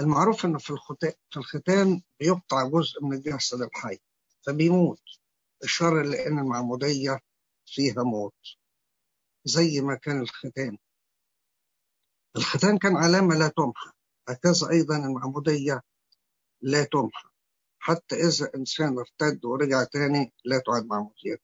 المعروف 0.02 0.46
إنه 0.46 0.58
في 0.58 0.70
الختان 0.70 1.14
في 1.32 1.38
الختان 1.38 2.02
بيقطع 2.20 2.68
جزء 2.70 3.04
من 3.04 3.14
الجسد 3.14 3.62
الحي 3.62 4.00
فبيموت. 4.42 5.02
إشارة 5.64 6.02
لأن 6.02 6.40
المعمودية 6.40 7.20
فيها 7.66 8.04
موت. 8.04 8.34
زي 9.46 9.82
ما 9.82 9.96
كان 9.96 10.22
الختان. 10.22 10.78
الختان 12.38 12.78
كان 12.78 12.98
علامة 12.98 13.36
لا 13.36 13.48
تمحى. 13.48 13.92
هكذا 14.30 14.70
أيضا 14.72 14.98
المعمودية 14.98 15.82
لا 16.62 16.84
تمحى. 16.84 17.30
حتى 17.80 18.16
إذا 18.16 18.52
إنسان 18.56 18.98
ارتد 18.98 19.46
ورجع 19.46 19.84
تاني 19.84 20.34
لا 20.46 20.62
تعد 20.66 20.86
معموديته 20.86 21.44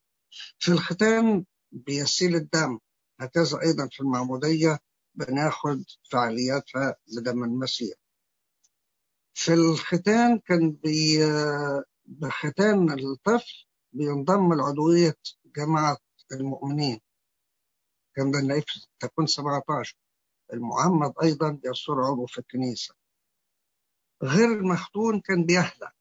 في 0.60 0.72
الختان 0.72 1.46
بيسيل 1.72 2.36
الدم. 2.36 2.80
هكذا 3.20 3.62
أيضا 3.62 3.88
في 3.92 4.00
المعمودية 4.00 4.80
بناخد 5.16 5.84
فعالياتها 6.12 6.96
لدم 7.08 7.44
المسيح. 7.44 7.96
في 9.40 9.54
الختان 9.54 10.40
كان 10.40 10.72
بي 10.72 11.18
بختان 12.06 12.92
الطفل 12.92 13.66
بينضم 13.94 14.54
لعضوية 14.54 15.16
جماعة 15.56 15.98
المؤمنين. 16.32 17.00
كان 18.16 18.32
ده 18.32 18.40
في 18.68 18.88
تكون 19.00 19.28
17 19.28 19.98
المعمد 20.54 21.14
أيضا 21.24 21.50
بيصير 21.50 21.96
عضو 22.02 22.26
في 22.26 22.38
الكنيسة. 22.38 22.96
غير 24.24 24.52
المختون 24.52 25.20
كان 25.22 25.46
بيهلك. 25.46 25.94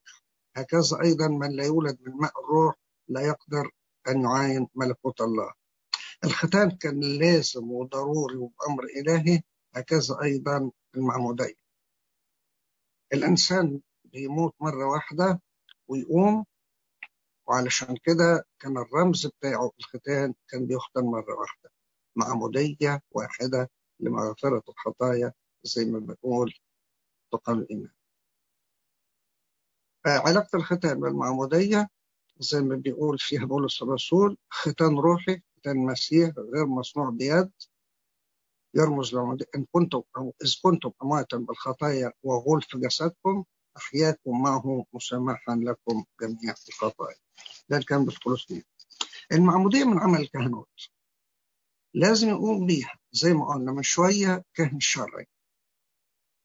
هكذا 0.56 1.00
أيضا 1.02 1.28
من 1.28 1.56
لا 1.56 1.64
يولد 1.64 1.98
من 2.00 2.12
ماء 2.12 2.32
الروح 2.44 2.74
لا 3.08 3.20
يقدر 3.20 3.70
أن 4.08 4.22
يعاين 4.22 4.68
ملكوت 4.74 5.20
الله. 5.20 5.52
الختان 6.24 6.70
كان 6.70 7.00
لازم 7.00 7.70
وضروري 7.70 8.36
وبأمر 8.36 8.84
إلهي. 8.84 9.42
هكذا 9.74 10.22
أيضا 10.22 10.70
المعمودية. 10.96 11.65
الإنسان 13.12 13.80
بيموت 14.04 14.54
مرة 14.60 14.86
واحدة 14.86 15.40
ويقوم 15.88 16.44
وعلشان 17.48 17.96
كده 18.04 18.46
كان 18.60 18.78
الرمز 18.78 19.26
بتاعه 19.26 19.70
الختان 19.78 20.34
كان 20.48 20.66
بيختن 20.66 21.04
مرة 21.04 21.34
واحدة 21.40 21.70
معمودية 22.16 23.02
واحدة 23.10 23.70
لمغفرة 24.00 24.62
الخطايا 24.68 25.32
زي 25.62 25.84
ما 25.84 25.98
بنقول 25.98 26.54
تقال 27.32 27.58
الإيمان. 27.58 27.90
علاقة 30.06 30.56
الختان 30.56 31.00
بالمعمودية 31.00 31.88
زي 32.38 32.60
ما 32.60 32.76
بيقول 32.76 33.18
فيها 33.18 33.44
بولس 33.44 33.82
الرسول 33.82 34.38
ختان 34.50 34.98
روحي 34.98 35.40
ختان 35.58 35.76
مسيح 35.76 36.30
غير 36.38 36.66
مصنوع 36.66 37.10
بيد. 37.10 37.52
يرمز 38.76 39.14
للمعمودية 39.14 39.44
إن 39.56 39.66
كنتم 39.72 40.02
أو 40.16 40.34
إذ 40.44 40.54
كنتم 40.62 40.90
أمواتا 41.02 41.36
بالخطايا 41.36 42.12
وغول 42.22 42.62
في 42.62 42.78
جسدكم 42.78 43.44
أحياكم 43.76 44.42
معه 44.42 44.86
مسامحا 44.92 45.54
لكم 45.56 46.04
جميع 46.20 46.54
الخطايا. 46.68 47.16
ده 47.68 47.80
كان 47.88 48.04
بالفلسطين 48.04 48.62
المعمودية 49.32 49.84
من 49.84 49.98
عمل 49.98 50.20
الكهنوت. 50.20 50.68
لازم 51.94 52.28
يقوم 52.28 52.66
بيها 52.66 52.98
زي 53.12 53.32
ما 53.34 53.46
قلنا 53.54 53.72
من 53.72 53.82
شوية 53.82 54.44
كهن 54.54 54.80
شرعي. 54.80 55.26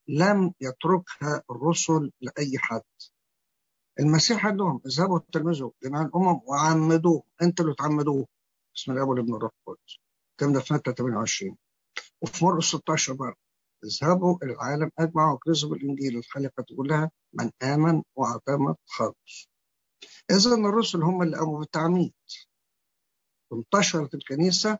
لم 0.07 0.53
يتركها 0.61 1.43
الرسل 1.51 2.11
لأي 2.21 2.57
حد. 2.57 2.81
المسيح 3.99 4.45
قال 4.47 4.57
لهم 4.57 4.81
اذهبوا 4.85 5.19
تلمذوا 5.31 5.71
جميع 5.83 6.01
الأمم 6.01 6.39
وعمدوه. 6.45 7.23
أنت 7.41 7.59
اللي 7.61 7.75
تعمدوه. 7.75 8.27
بسم 8.75 8.91
الله 8.91 9.03
والابن 9.03 9.35
الروح 9.35 9.51
القدس. 9.67 9.97
الكلام 10.31 10.53
ده؟ 10.53 10.59
في 10.59 10.73
متى؟ 10.73 10.93
28 10.93 11.57
وفي 12.21 12.45
مرقس 12.45 12.65
16 12.65 13.13
برضه 13.13 13.37
اذهبوا 13.83 14.37
العالم 14.43 14.91
أجمع 14.99 15.33
وكرزوا 15.33 15.69
بالإنجيل. 15.69 16.17
الخليقة 16.17 16.65
كلها 16.77 17.11
من 17.33 17.51
آمن 17.63 18.03
واعتمد 18.15 18.75
خلص 18.85 19.49
إذا 20.31 20.55
الرسل 20.55 21.03
هم 21.03 21.21
اللي 21.23 21.37
قاموا 21.37 21.59
بالتعميد. 21.59 22.13
انتشرت 23.53 24.13
الكنيسة 24.15 24.79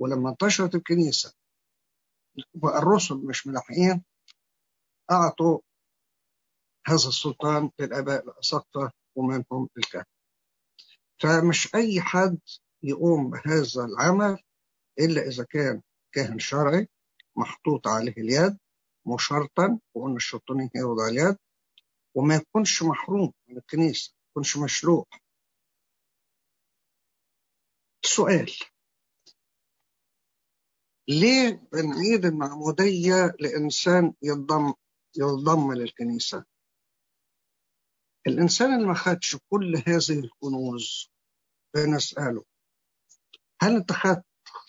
ولما 0.00 0.30
انتشرت 0.30 0.74
الكنيسة 0.74 1.34
بقى 2.54 2.78
الرسل 2.78 3.14
مش 3.16 3.46
ملاحقين 3.46 4.04
أعطوا 5.10 5.60
هذا 6.86 7.08
السلطان 7.08 7.70
للآباء 7.80 8.24
الأساقفة 8.24 8.90
ومنهم 9.16 9.68
الكهنة 9.78 10.04
فمش 11.22 11.74
أي 11.74 12.00
حد 12.00 12.38
يقوم 12.82 13.30
بهذا 13.30 13.84
العمل 13.84 14.38
إلا 14.98 15.22
إذا 15.28 15.44
كان 15.44 15.82
كاهن 16.14 16.38
شرعي 16.38 16.88
محطوط 17.36 17.88
عليه 17.88 18.12
اليد 18.12 18.58
مشرطا 19.06 19.80
وقلنا 19.94 20.16
الشرطين 20.16 20.70
يوضع 20.74 21.08
اليد 21.08 21.36
وما 22.16 22.34
يكونش 22.34 22.82
محروم 22.82 23.32
من 23.48 23.56
الكنيسة 23.58 24.12
ما 24.14 24.20
يكونش 24.30 24.56
مشلوح 24.56 25.06
سؤال. 28.04 28.52
ليه 31.08 31.68
بنعيد 31.72 32.24
المعمودية 32.24 33.34
لإنسان 33.40 34.14
ينضم 34.22 34.74
ينضم 35.18 35.72
للكنيسة؟ 35.72 36.44
الإنسان 38.26 38.74
اللي 38.74 38.86
ما 38.86 38.94
خدش 38.94 39.36
كل 39.50 39.76
هذه 39.86 40.20
الكنوز 40.20 41.10
بنسأله. 41.74 42.44
هل 43.62 43.76
أنت 43.76 43.92
خدت 43.92 44.24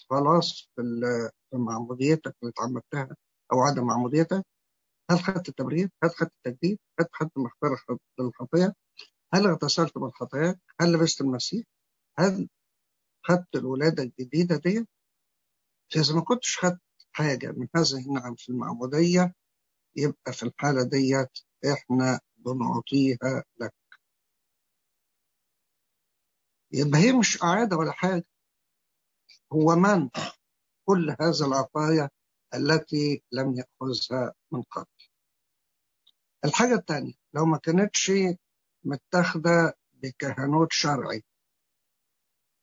خلاص 0.09 0.69
في 0.75 1.57
معموديتك 1.57 2.35
اللي 2.43 2.51
اتعمدتها 2.57 3.15
أو 3.53 3.61
عدم 3.61 3.83
معموديتك 3.87 4.45
هل 5.11 5.19
خدت 5.19 5.49
التبرير؟ 5.49 5.89
هل 6.03 6.09
خدت 6.09 6.31
التجديد؟ 6.45 6.79
هل 6.99 7.05
خدت 7.13 7.31
مغفرة 7.37 7.97
للخطية؟ 8.19 8.73
هل 9.33 9.47
اغتسلت 9.47 9.97
من 9.97 10.03
الخطايا؟ 10.03 10.59
هل 10.81 10.91
لبست 10.93 11.21
المسيح؟ 11.21 11.65
هل 12.19 12.49
خدت 13.25 13.55
الولادة 13.55 14.03
الجديدة 14.03 14.57
دي؟ 14.57 14.87
إذا 15.95 16.15
ما 16.15 16.21
كنتش 16.21 16.59
خدت 16.59 16.81
حاجة 17.11 17.51
من 17.51 17.67
هذه 17.75 18.05
النعم 18.07 18.35
في 18.35 18.49
المعمودية 18.49 19.33
يبقى 19.95 20.33
في 20.33 20.43
الحالة 20.43 20.83
ديت 20.83 21.31
إحنا 21.73 22.19
بنعطيها 22.37 23.43
لك 23.59 23.73
يبقى 26.71 26.99
هي 26.99 27.11
مش 27.13 27.43
إعادة 27.43 27.77
ولا 27.77 27.91
حاجة 27.91 28.25
هو 29.55 29.75
من 29.75 30.09
كل 30.85 31.09
هذه 31.21 31.47
العطايا 31.47 32.09
التي 32.53 33.23
لم 33.31 33.55
يأخذها 33.55 34.33
من 34.51 34.61
قبل. 34.61 34.85
الحاجة 36.45 36.73
الثانية 36.75 37.13
لو 37.33 37.45
ما 37.45 37.57
كانتش 37.57 38.11
متاخدة 38.83 39.77
بكهنوت 39.93 40.73
شرعي 40.73 41.23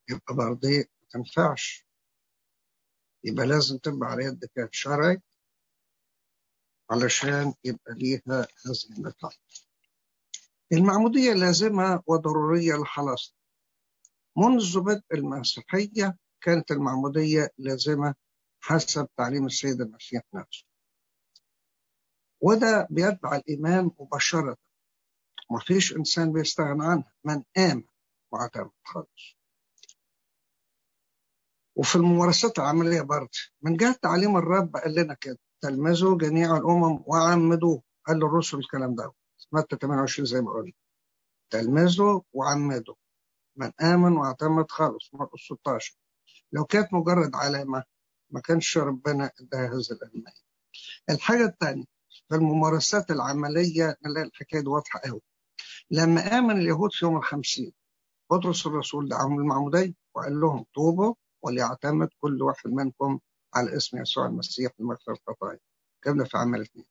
يبقى 0.09 0.35
برضه 0.35 0.69
ما 0.69 1.07
تنفعش. 1.09 1.87
يبقى 3.23 3.45
لازم 3.45 3.77
تبقى 3.77 4.09
على 4.09 4.23
يد 4.25 4.45
كاهن 4.45 4.69
شرعي 4.71 5.21
علشان 6.89 7.53
يبقى 7.63 7.93
ليها 7.93 8.21
هذه 8.65 8.97
المتعة 8.97 9.31
المعمودية 10.73 11.33
لازمة 11.33 12.03
وضرورية 12.07 12.73
للخلاص 12.73 13.35
منذ 14.37 14.79
بدء 14.81 15.03
المسيحية 15.13 16.17
كانت 16.43 16.71
المعمودية 16.71 17.49
لازمة 17.57 18.15
حسب 18.59 19.07
تعليم 19.17 19.45
السيد 19.45 19.81
المسيح 19.81 20.21
نفسه. 20.33 20.65
وده 22.41 22.87
بيتبع 22.89 23.35
الإيمان 23.35 23.91
مباشرة. 23.99 24.57
مفيش 25.51 25.95
إنسان 25.95 26.33
بيستغنى 26.33 26.85
عنها. 26.85 27.13
من 27.23 27.43
آمن 27.57 27.83
واعتمد 28.31 28.71
خالص. 28.85 29.37
وفي 31.75 31.95
الممارسات 31.95 32.59
العملية 32.59 33.01
برضه. 33.01 33.29
من 33.61 33.77
جهة 33.77 33.93
تعليم 34.01 34.37
الرب 34.37 34.75
قال 34.75 34.95
لنا 34.95 35.13
كده. 35.13 35.39
تلمذوا 35.61 36.17
جميع 36.17 36.57
الأمم 36.57 37.03
وعمدوه. 37.07 37.83
قال 38.07 38.17
للرسل 38.17 38.57
الكلام 38.57 38.95
ده. 38.95 39.11
متى 39.51 39.75
28 39.75 40.25
زي 40.25 40.41
ما 40.41 40.51
قلنا. 40.51 40.73
تلمذوا 41.49 42.21
وعمدوا. 42.33 42.95
من 43.55 43.71
آمن 43.81 44.17
واعتمد 44.17 44.71
خالص. 44.71 45.13
مرقس 45.13 45.39
16 45.39 45.97
لو 46.53 46.65
كانت 46.65 46.93
مجرد 46.93 47.35
علامة 47.35 47.83
ما 48.29 48.39
كانش 48.41 48.77
ربنا 48.77 49.31
اداها 49.41 49.67
هذا 49.67 49.95
الأهمية 49.95 50.43
الحاجة 51.09 51.45
الثانية 51.45 51.85
في 52.29 52.35
الممارسات 52.35 53.11
العملية 53.11 53.97
نلاقي 54.05 54.27
الحكاية 54.27 54.61
دي 54.61 54.67
واضحة 54.69 54.99
قوي. 55.05 55.21
لما 55.91 56.37
آمن 56.39 56.57
اليهود 56.57 56.91
في 56.93 57.05
يوم 57.05 57.17
الخمسين 57.17 57.73
بطرس 58.31 58.67
الرسول 58.67 59.09
دعاهم 59.09 59.39
المعمودية 59.39 59.93
وقال 60.15 60.39
لهم 60.39 60.65
توبوا 60.75 61.13
وليعتمد 61.43 62.09
كل 62.21 62.41
واحد 62.43 62.69
منكم 62.69 63.19
على 63.53 63.77
اسم 63.77 64.01
يسوع 64.01 64.25
المسيح 64.25 64.71
لمغفرة 64.79 65.13
الخطايا 65.13 65.59
كان 66.03 66.23
في 66.23 66.37
عمل 66.37 66.61
اثنين. 66.61 66.85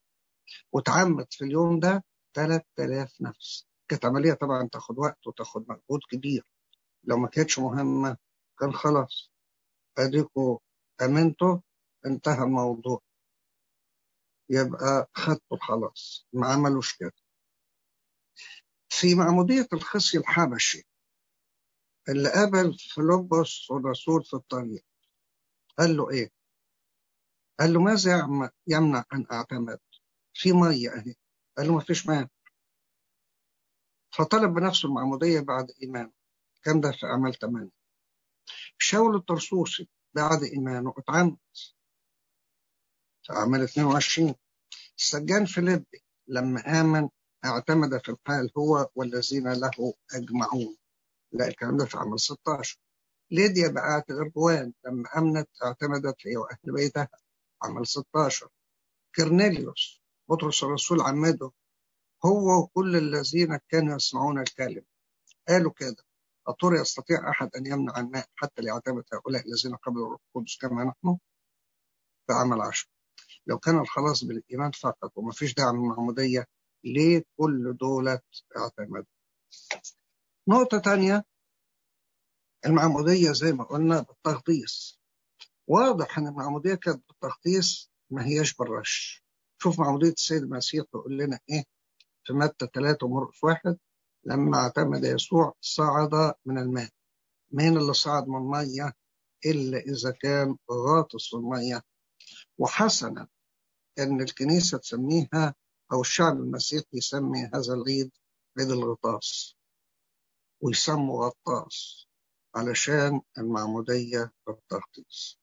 وتعمد 0.72 1.26
في 1.30 1.44
اليوم 1.44 1.80
ده 1.80 2.04
3000 2.34 3.20
نفس. 3.20 3.66
كانت 3.88 4.04
عملية 4.04 4.32
طبعا 4.32 4.68
تاخد 4.72 4.98
وقت 4.98 5.26
وتاخد 5.26 5.62
مجهود 5.62 6.00
كبير. 6.10 6.46
لو 7.04 7.16
ما 7.18 7.28
كانتش 7.28 7.58
مهمة 7.58 8.16
كان 8.58 8.72
خلاص. 8.72 9.31
اديكوا 9.98 10.58
امنتوا 11.02 11.58
انتهى 12.06 12.42
الموضوع. 12.44 13.00
يبقى 14.50 15.10
خدته 15.14 15.56
خلاص 15.60 16.26
ما 16.32 16.46
عملوش 16.46 16.96
كده. 16.98 17.12
في 18.88 19.14
معمودية 19.14 19.68
الخصي 19.72 20.18
الحبشي 20.18 20.86
اللي 22.08 22.32
قابل 22.32 22.74
فيلبس 22.78 23.68
الرسول 23.70 24.24
في 24.24 24.34
الطريق. 24.34 24.84
قال 25.78 25.96
له 25.96 26.10
إيه؟ 26.10 26.30
قال 27.60 27.72
له 27.72 27.80
ماذا 27.80 28.28
يمنع 28.66 29.04
أن 29.12 29.26
أعتمد؟ 29.32 29.80
في 30.34 30.52
مية 30.52 30.90
أهي. 30.90 31.14
قال 31.58 31.66
له 31.66 31.74
ما 31.74 31.80
فيش 31.80 32.06
ماء 32.06 32.28
فطلب 34.18 34.54
بنفسه 34.54 34.88
المعمودية 34.88 35.40
بعد 35.40 35.66
إيمانه. 35.82 36.12
كان 36.62 36.80
ده 36.80 36.92
في 36.92 37.06
اعمال 37.06 37.34
8 37.38 37.70
شاول 38.78 39.16
الطرسوسي 39.16 39.88
بعد 40.14 40.42
ايمانه 40.42 40.94
اتعمد 40.98 41.36
في 43.22 43.32
اعمال 43.32 43.62
22 43.62 44.34
السجان 44.98 45.44
فيليبي 45.44 46.02
لما 46.28 46.80
آمن 46.80 47.08
اعتمد 47.44 47.98
في 48.04 48.08
الحال 48.08 48.50
هو 48.58 48.90
والذين 48.94 49.52
له 49.52 49.94
أجمعون. 50.14 50.76
لا 51.32 51.48
الكلام 51.48 51.76
ده 51.76 51.84
في 51.84 51.96
عمل 51.98 52.20
16 52.20 52.78
ليديا 53.30 53.68
بقت 53.68 54.10
غربوان 54.12 54.72
لما 54.86 55.08
أمنت 55.18 55.48
اعتمدت 55.64 56.16
هي 56.26 56.36
وأهل 56.36 56.58
بيتها. 56.74 57.08
عمل 57.62 57.86
16 57.86 58.48
كرنيليوس 59.16 60.00
بطرس 60.30 60.64
الرسول 60.64 61.00
عمده 61.00 61.50
هو 62.24 62.62
وكل 62.62 62.96
الذين 62.96 63.58
كانوا 63.68 63.96
يسمعون 63.96 64.38
الكلمة. 64.40 64.86
قالوا 65.48 65.72
كده 65.72 66.04
أطور 66.46 66.74
يستطيع 66.74 67.30
أحد 67.30 67.50
أن 67.56 67.66
يمنع 67.66 68.00
الماء 68.00 68.26
حتى 68.36 68.62
ليعتمد 68.62 69.04
هؤلاء 69.12 69.42
الذين 69.46 69.76
قبلوا 69.76 70.16
القدس 70.16 70.56
كما 70.60 70.84
نحن 70.84 71.18
في 72.26 72.32
عمل 72.32 72.60
عشر 72.60 72.88
لو 73.46 73.58
كان 73.58 73.78
الخلاص 73.78 74.24
بالإيمان 74.24 74.70
فقط 74.70 75.12
وما 75.16 75.32
فيش 75.32 75.54
داعي 75.54 75.72
من 75.72 75.78
المعمودية 75.78 76.46
ليه 76.84 77.24
كل 77.36 77.76
دولة 77.80 78.20
اعتمدوا؟ 78.56 79.04
نقطة 80.48 80.78
تانية 80.78 81.24
المعمودية 82.66 83.32
زي 83.32 83.52
ما 83.52 83.64
قلنا 83.64 84.00
بالتغطيس. 84.00 84.98
واضح 85.66 86.18
إن 86.18 86.26
المعمودية 86.26 86.74
كانت 86.74 87.08
بالتغطيس 87.08 87.90
ما 88.10 88.26
هياش 88.26 88.54
بالرش. 88.54 89.24
شوف 89.62 89.80
معمودية 89.80 90.12
السيد 90.12 90.42
المسيح 90.42 90.84
بيقول 90.94 91.18
لنا 91.18 91.38
إيه 91.50 91.64
في 92.24 92.32
متى 92.32 92.66
3 92.74 93.06
ومرقس 93.06 93.44
واحد؟ 93.44 93.78
لما 94.24 94.58
اعتمد 94.58 95.04
يسوع 95.04 95.54
صعد 95.60 96.34
من 96.46 96.58
الماء. 96.58 96.88
مين 97.50 97.76
اللي 97.76 97.92
صعد 97.94 98.28
من 98.28 98.36
المية 98.36 98.92
إلا 99.46 99.78
إذا 99.78 100.10
كان 100.10 100.56
غاطس 100.70 101.28
في 101.28 101.36
المية. 101.36 101.82
وحسنا 102.58 103.28
أن 103.98 104.20
الكنيسة 104.20 104.78
تسميها 104.78 105.54
أو 105.92 106.00
الشعب 106.00 106.36
المسيحي 106.36 106.86
يسمي 106.92 107.50
هذا 107.54 107.74
العيد 107.74 108.10
عيد 108.58 108.70
الغطاس. 108.70 109.56
ويسموا 110.62 111.26
غطاس 111.26 112.06
علشان 112.54 113.20
المعمودية 113.38 114.32
بالتغطيس 114.46 115.38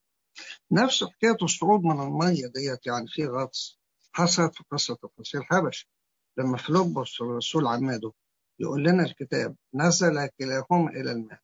نفس 0.71 1.03
حكاية 1.03 1.37
الصعود 1.41 1.81
من 1.83 2.01
المية 2.01 2.47
ديت 2.47 2.87
يعني 2.87 3.07
في 3.07 3.25
غطس 3.25 3.79
حصلت 4.11 4.55
في 4.55 4.63
قصة 4.71 4.97
القصير 5.03 5.41
الحبشي 5.41 5.89
لما 6.37 6.57
فيلبس 6.57 7.21
الرسول 7.21 7.67
عماده 7.67 8.11
يقول 8.59 8.83
لنا 8.83 9.03
الكتاب 9.03 9.55
نزل 9.73 10.27
كلاهما 10.39 10.89
إلى 10.89 11.11
الماء. 11.11 11.39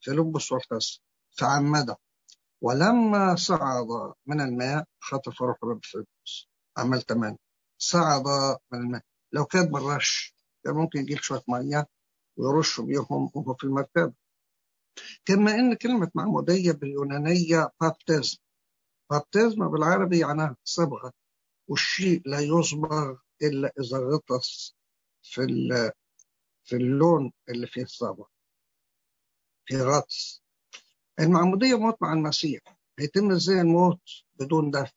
فيلبس 0.00 0.52
واغتسل 0.52 1.00
فعمده. 1.38 1.96
ولما 2.62 3.36
صعد 3.36 4.14
من 4.26 4.40
الماء 4.40 4.84
خطف 5.00 5.42
روح 5.42 5.56
الرب 5.62 5.80
فيلبس. 5.82 6.48
عمل 6.76 7.02
تمام. 7.02 7.38
صعد 7.78 8.24
من 8.72 8.78
الماء. 8.80 9.02
لو 9.32 9.44
كان 9.44 9.64
بالرش 9.66 10.34
كان 10.64 10.74
ممكن 10.74 10.98
يجيب 11.00 11.18
شوية 11.18 11.42
مية 11.48 11.86
ويرشوا 12.36 12.84
بيهم 12.84 13.30
وهو 13.34 13.54
في 13.54 13.64
المركبة 13.64 14.12
كما 15.24 15.54
إن 15.54 15.74
كلمة 15.74 16.10
معمودية 16.14 16.72
باليونانية 16.72 17.70
بابتزم 17.80 18.38
بابتزم 19.10 19.68
بالعربي 19.68 20.18
يعني 20.18 20.56
صبغة 20.64 21.12
والشيء 21.68 22.22
لا 22.26 22.40
يصبغ 22.40 23.16
إلا 23.42 23.72
إذا 23.80 23.98
غطس 23.98 24.76
في 25.22 25.42
في 26.66 26.76
اللون 26.76 27.32
اللي 27.48 27.66
فيه 27.66 27.82
الصبغة 27.82 28.30
في 29.66 29.76
غطس 29.82 30.42
المعمودية 31.20 31.74
موت 31.78 32.02
مع 32.02 32.12
المسيح 32.12 32.60
هيتم 32.98 33.30
إزاي 33.32 33.60
الموت 33.60 34.00
بدون 34.34 34.70
دفن 34.70 34.92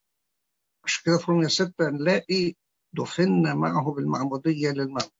عشان 0.86 1.04
كده 1.06 1.18
في 1.18 1.26
رومية 1.32 1.48
ستة 1.48 1.90
نلاقي 1.90 2.54
دفنا 2.94 3.54
معه 3.56 3.92
بالمعمودية 3.94 4.70
للموت 4.72 5.14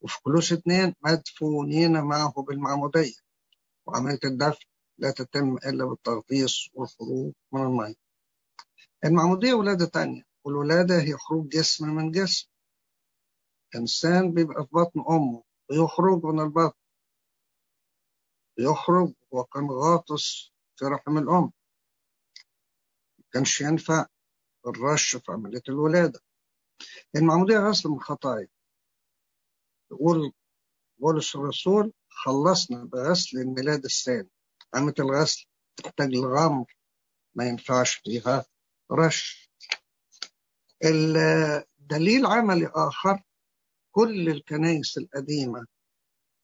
وفي 0.00 0.22
كلوس 0.22 0.52
اتنين 0.52 0.94
مدفونين 1.04 2.00
معه 2.00 2.32
بالمعمودية 2.42 3.14
وعملية 3.86 4.18
الدفن 4.24 4.64
لا 4.98 5.10
تتم 5.10 5.56
إلا 5.56 5.84
بالتغطيس 5.84 6.70
والخروج 6.74 7.32
من 7.52 7.62
المية. 7.62 7.94
المعمودية 9.04 9.54
ولادة 9.54 9.86
تانية 9.86 10.22
والولادة 10.44 11.02
هي 11.02 11.16
خروج 11.16 11.48
جسم 11.48 11.88
من 11.88 12.10
جسم. 12.10 12.48
إنسان 13.76 14.32
بيبقى 14.34 14.62
في 14.64 14.68
بطن 14.72 15.00
أمه 15.10 15.42
ويخرج 15.70 16.24
من 16.24 16.40
البطن 16.40 16.78
يخرج 18.58 19.14
وكان 19.30 19.70
غاطس 19.70 20.50
في 20.76 20.84
رحم 20.84 21.18
الأم. 21.18 21.52
ما 23.18 23.24
كانش 23.32 23.60
ينفع 23.60 24.06
الرش 24.66 25.16
في 25.16 25.32
عملية 25.32 25.62
الولادة. 25.68 26.20
المعمودية 27.16 27.58
غسل 27.58 27.88
من 27.88 27.96
الخطايا 27.96 28.48
يقول 29.90 30.32
بولس 30.98 31.36
الرسول 31.36 31.92
خلصنا 32.08 32.84
بغسل 32.84 33.38
الميلاد 33.38 33.84
الثاني. 33.84 34.30
عملية 34.74 34.94
الغسل 34.98 35.46
تحتاج 35.76 36.08
لغمر. 36.14 36.76
ما 37.34 37.44
ينفعش 37.48 37.94
فيها 37.94 38.44
رش. 38.92 39.50
الدليل 40.84 42.26
عملي 42.26 42.66
آخر 42.74 43.22
كل 43.96 44.28
الكنائس 44.28 44.98
القديمة 44.98 45.66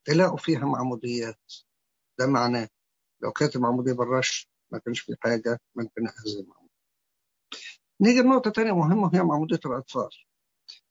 تلاقوا 0.07 0.37
فيها 0.37 0.61
معموديات. 0.67 1.53
ده 2.19 2.27
معناه 2.27 2.69
لو 3.23 3.33
كانت 3.33 3.57
المعمودية 3.57 3.93
بالرش 3.93 4.49
ما 4.73 4.79
كانش 4.79 5.01
في 5.01 5.17
حاجة 5.21 5.61
بناء 5.75 6.13
هذه 6.15 6.41
المعمودية. 6.41 6.73
نيجي 8.01 8.21
لنقطة 8.21 8.51
تانية 8.51 8.73
مهمة 8.73 9.03
وهي 9.09 9.23
معمودية 9.23 9.61
الأطفال. 9.67 10.11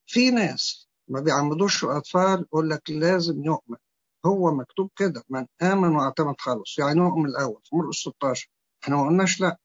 في 0.08 0.32
ناس 0.32 0.88
ما 1.08 1.20
بيعمدوش 1.20 1.84
الأطفال 1.84 2.42
يقول 2.42 2.70
لك 2.70 2.90
لازم 2.90 3.44
يؤمن. 3.44 3.78
هو 4.26 4.52
مكتوب 4.56 4.92
كده 4.96 5.24
من 5.30 5.48
آمن 5.62 5.96
واعتمد 5.96 6.36
خلص 6.42 6.80
يعني 6.80 7.00
يؤمن 7.00 7.26
الأول 7.30 7.62
في 7.64 7.76
مرقس 7.76 7.96
16 7.96 8.50
إحنا 8.84 8.96
ما 8.96 9.08
قلناش 9.08 9.42
لأ. 9.42 9.58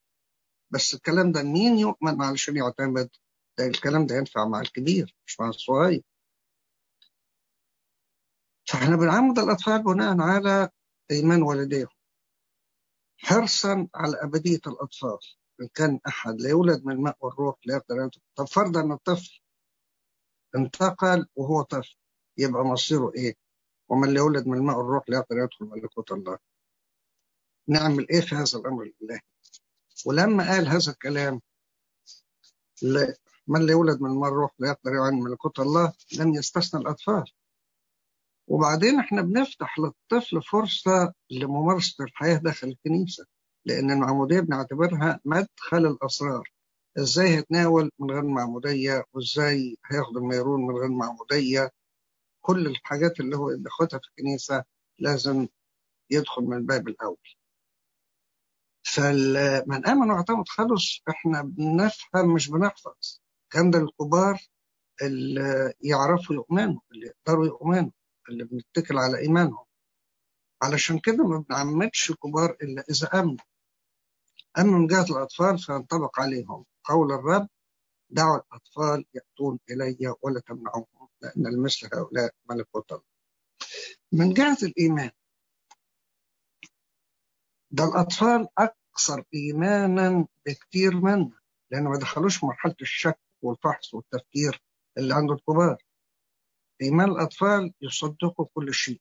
بس 0.70 0.94
الكلام 0.94 1.32
ده 1.32 1.42
مين 1.42 1.78
يؤمن 1.78 2.22
علشان 2.22 2.56
يعتمد؟ 2.56 3.10
ده 3.58 3.66
الكلام 3.66 4.06
ده 4.06 4.16
ينفع 4.16 4.44
مع 4.48 4.60
الكبير 4.60 5.14
مش 5.26 5.40
مع 5.40 5.48
الصغير. 5.48 6.02
فاحنا 8.68 8.96
بنعمد 8.96 9.38
الأطفال 9.38 9.82
بناء 9.82 10.20
على 10.20 10.70
إيمان 11.10 11.42
والديهم. 11.42 11.88
حرصا 13.18 13.88
على 13.94 14.16
أبدية 14.22 14.60
الأطفال. 14.66 15.18
إن 15.60 15.68
كان 15.74 16.00
أحد 16.08 16.40
لا 16.40 16.48
يولد 16.50 16.84
من 16.84 16.92
الماء 16.92 17.16
والروح 17.20 17.56
لا 17.66 17.74
يقدر 17.76 18.10
طب 18.34 18.44
فرضا 18.44 18.80
أن 18.80 18.92
الطفل 18.92 19.40
انتقل 20.56 21.26
وهو 21.36 21.62
طفل 21.62 21.96
يبقى 22.38 22.64
مصيره 22.64 23.12
إيه؟ 23.14 23.34
ومن 23.88 24.08
لا 24.14 24.18
يولد 24.20 24.46
من 24.46 24.56
الماء 24.58 24.76
والروح 24.76 25.04
لا 25.08 25.18
يقدر 25.18 25.38
يدخل 25.38 25.64
ملكوت 25.64 26.12
الله. 26.12 26.38
نعمل 27.68 28.08
إيه 28.08 28.20
في 28.20 28.34
هذا 28.34 28.58
الأمر 28.58 28.82
الإلهي؟ 28.82 29.20
ولما 30.06 30.50
قال 30.50 30.68
هذا 30.68 30.92
الكلام 30.92 31.40
من 33.46 33.66
لا 33.66 33.72
يولد 33.72 34.00
من 34.00 34.10
الماء 34.10 34.30
والروح 34.30 34.50
لا 34.58 34.68
يقدر 34.68 34.92
يعين 34.94 35.22
ملكوت 35.22 35.60
الله 35.60 35.92
لم 36.18 36.34
يستثنى 36.34 36.80
الأطفال. 36.80 37.24
وبعدين 38.48 38.98
إحنا 39.00 39.22
بنفتح 39.22 39.78
للطفل 39.78 40.42
فرصة 40.42 41.12
لممارسة 41.30 42.04
الحياة 42.04 42.36
داخل 42.36 42.68
الكنيسة 42.68 43.26
لأن 43.64 43.90
المعمودية 43.90 44.40
بنعتبرها 44.40 45.20
مدخل 45.24 45.86
الأسرار. 45.86 46.50
إزاي 46.98 47.28
هيتناول 47.28 47.90
من 47.98 48.10
غير 48.10 48.22
معمودية؟ 48.24 49.04
وإزاي 49.12 49.76
هياخد 49.90 50.16
الميرون 50.16 50.66
من 50.66 50.74
غير 50.76 50.88
معمودية؟ 50.88 51.70
كل 52.40 52.66
الحاجات 52.66 53.20
اللي 53.20 53.36
هو 53.36 53.56
بياخدها 53.58 54.00
في 54.00 54.08
الكنيسة 54.08 54.64
لازم 54.98 55.48
يدخل 56.10 56.42
من 56.42 56.56
الباب 56.56 56.88
الأول. 56.88 57.28
فمن 58.82 59.86
آمن 59.86 60.10
واعتمد 60.10 60.48
خلص 60.48 61.02
إحنا 61.08 61.42
بنفهم 61.42 62.34
مش 62.34 62.50
بنحفظ. 62.50 63.20
كان 63.50 63.70
ده 63.70 63.78
الكبار 63.78 64.40
اللي 65.02 65.72
يعرفوا 65.80 66.34
يؤمنوا 66.34 66.80
اللي 66.92 67.06
يقدروا 67.06 67.46
يؤمنوا. 67.46 67.90
اللي 68.28 68.44
بنتكل 68.44 68.98
على 68.98 69.18
إيمانهم. 69.18 69.64
علشان 70.62 70.98
كده 70.98 71.24
ما 71.24 71.38
بنعمدش 71.48 72.12
كبار 72.12 72.56
إلا 72.62 72.84
إذا 72.90 73.08
أمنوا. 73.20 73.44
أما 74.58 74.78
من 74.78 74.86
جهة 74.86 75.04
الأطفال 75.04 75.58
فينطبق 75.58 76.20
عليهم. 76.20 76.64
قول 76.84 77.12
الرب 77.12 77.48
دعوا 78.10 78.36
الأطفال 78.36 79.04
يأتون 79.14 79.58
إلي 79.70 80.14
ولا 80.22 80.40
تمنعوهم 80.40 81.08
لأن 81.22 81.46
المثل 81.46 81.88
هؤلاء 81.94 82.34
ملكوت 82.50 82.92
الله 82.92 83.02
من 84.12 84.32
جهة 84.34 84.56
الإيمان 84.62 85.10
ده 87.70 87.84
الأطفال 87.84 88.48
أكثر 88.58 89.24
إيمانا 89.34 90.26
بكتير 90.46 90.94
منا 90.96 91.30
لأن 91.70 91.84
ما 91.84 91.98
دخلوش 91.98 92.44
مرحلة 92.44 92.74
الشك 92.82 93.18
والفحص 93.42 93.94
والتفكير 93.94 94.62
اللي 94.98 95.14
عند 95.14 95.30
الكبار. 95.30 95.82
إيمان 96.82 97.10
الأطفال 97.10 97.72
يصدقوا 97.80 98.46
كل 98.54 98.74
شيء. 98.74 99.00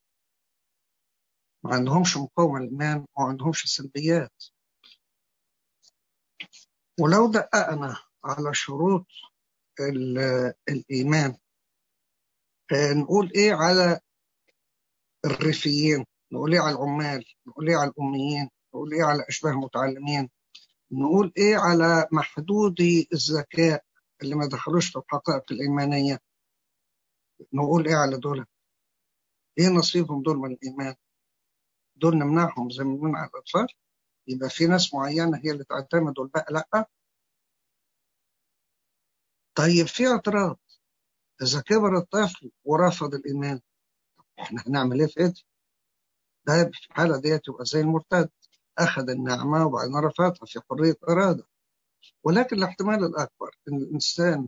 ما 1.63 1.75
عندهمش 1.75 2.17
مقاومة 2.17 2.59
للإيمان 2.59 2.97
وما 3.17 3.27
عندهمش 3.27 3.75
سلبيات. 3.75 4.43
ولو 6.99 7.31
دققنا 7.31 7.97
على 8.23 8.53
شروط 8.53 9.05
الإيمان 10.69 11.37
نقول 12.73 13.31
إيه 13.35 13.53
على 13.53 13.99
الريفيين؟ 15.25 16.05
نقول 16.31 16.53
إيه 16.53 16.59
على 16.61 16.75
العمال؟ 16.75 17.25
نقول 17.47 17.69
إيه 17.69 17.77
على 17.77 17.89
الأميين؟ 17.89 18.49
نقول 18.73 18.93
إيه 18.93 19.03
على 19.03 19.25
أشباه 19.29 19.51
المتعلمين؟ 19.51 20.29
نقول 20.91 21.33
إيه 21.37 21.57
على 21.57 22.07
محدودي 22.11 23.09
الذكاء 23.13 23.83
اللي 24.21 24.35
ما 24.35 24.47
دخلوش 24.47 24.89
في 24.91 24.99
الحقائق 24.99 25.51
الإيمانية؟ 25.51 26.19
نقول 27.53 27.87
إيه 27.87 27.95
على 27.95 28.17
دول؟ 28.17 28.45
إيه 29.59 29.67
نصيبهم 29.69 30.23
دول 30.23 30.37
من 30.37 30.51
الإيمان؟ 30.51 30.95
دول 31.95 32.15
نمنعهم 32.15 32.69
زي 32.69 32.83
ما 32.83 32.95
بنمنع 32.95 33.25
الأطفال؟ 33.25 33.67
يبقى 34.27 34.49
في 34.49 34.67
ناس 34.67 34.93
معينة 34.93 35.37
هي 35.45 35.51
اللي 35.51 35.63
تعتمد 35.63 36.19
والباقي 36.19 36.53
لأ؟ 36.53 36.85
طيب 39.57 39.85
في 39.85 40.07
اعتراض 40.07 40.59
إذا 41.41 41.61
كبر 41.61 41.97
الطفل 41.97 42.51
ورفض 42.65 43.13
الإيمان 43.13 43.61
إحنا 44.39 44.63
هنعمل 44.67 44.99
إيه 44.99 45.07
في 45.07 45.19
ايدي 45.19 45.45
ده 46.47 46.53
في 46.73 46.87
الحالة 46.89 47.21
ديت 47.21 47.47
يبقى 47.47 47.65
زي 47.65 47.79
المرتد. 47.81 48.29
أخذ 48.77 49.09
النعمة 49.09 49.65
وبعدين 49.65 49.95
رفضها 49.95 50.45
في 50.45 50.59
حرية 50.69 50.95
إرادة. 51.09 51.47
ولكن 52.23 52.55
الاحتمال 52.57 53.03
الأكبر 53.03 53.51
إن 53.67 53.77
الإنسان 53.77 54.47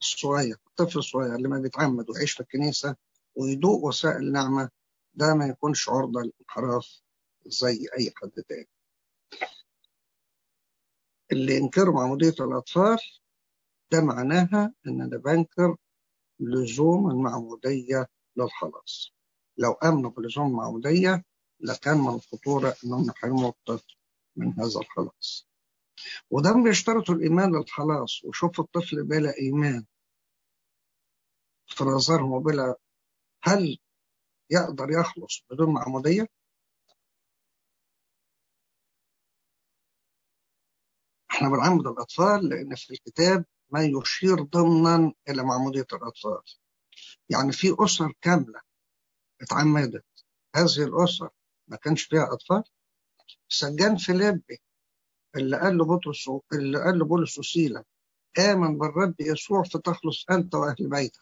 الصغير 0.00 0.56
الطفل 0.66 0.98
الصغير 0.98 1.34
اللي 1.34 1.48
ما 1.48 1.58
بيتعمد 1.58 2.10
ويعيش 2.10 2.32
في 2.32 2.40
الكنيسة 2.40 2.96
ويدوق 3.36 3.84
وسائل 3.84 4.16
النعمة 4.16 4.70
ده 5.14 5.34
ما 5.34 5.46
يكونش 5.46 5.88
عرضة 5.88 6.20
للانحراف 6.20 7.00
زي 7.46 7.86
أي 7.98 8.12
حد 8.16 8.30
تاني. 8.48 8.68
اللي 11.32 11.56
ينكروا 11.56 11.94
معمودية 11.94 12.34
الأطفال 12.40 12.98
ده 13.92 14.00
معناها 14.00 14.74
إن 14.86 15.00
أنا 15.00 15.16
بنكر 15.16 15.76
لزوم 16.40 17.10
المعمودية 17.10 18.06
للخلاص 18.36 19.12
لو 19.58 19.72
آمنوا 19.72 20.10
بلزوم 20.10 20.46
المعمودية 20.46 21.24
لكان 21.60 21.98
من 21.98 22.08
الخطورة 22.14 22.76
إنهم 22.84 23.08
يحرموا 23.08 23.48
الطفل 23.48 23.96
من 24.36 24.52
هذا 24.52 24.80
الخلاص 24.80 25.48
وده 26.30 26.52
بيشترطوا 26.64 27.14
الإيمان 27.14 27.56
للخلاص 27.56 28.24
وشوف 28.24 28.60
الطفل 28.60 29.04
بلا 29.04 29.32
إيمان 29.38 29.86
في 31.66 31.84
نظرهم 31.84 32.32
وبلا 32.32 32.74
هل 33.42 33.78
يقدر 34.50 34.90
يخلص 34.90 35.44
بدون 35.50 35.74
معمودية؟ 35.74 36.28
إحنا 41.30 41.48
بنعمد 41.48 41.86
الأطفال 41.86 42.48
لأن 42.48 42.74
في 42.74 42.90
الكتاب 42.90 43.44
ما 43.70 43.82
يشير 43.82 44.42
ضمنا 44.42 45.12
إلى 45.28 45.42
معمودية 45.42 45.86
الأطفال 45.92 46.42
يعني 47.28 47.52
في 47.52 47.76
أسر 47.80 48.12
كاملة 48.20 48.60
اتعمدت 49.40 50.04
هذه 50.56 50.84
الأسر 50.84 51.30
ما 51.68 51.76
كانش 51.76 52.02
فيها 52.02 52.32
أطفال 52.32 52.64
سجان 53.48 53.96
فيليبي 53.96 54.62
اللي 55.36 55.56
قال 55.60 55.78
له 55.78 55.84
بطرس 55.84 56.30
اللي 56.52 56.84
قال 56.84 56.98
له 56.98 57.04
بولس 57.04 57.38
وسيلة 57.38 57.84
آمن 58.38 58.78
بالرب 58.78 59.14
يسوع 59.20 59.62
فتخلص 59.62 60.24
أنت 60.30 60.54
وأهل 60.54 60.76
بيتك. 60.90 61.20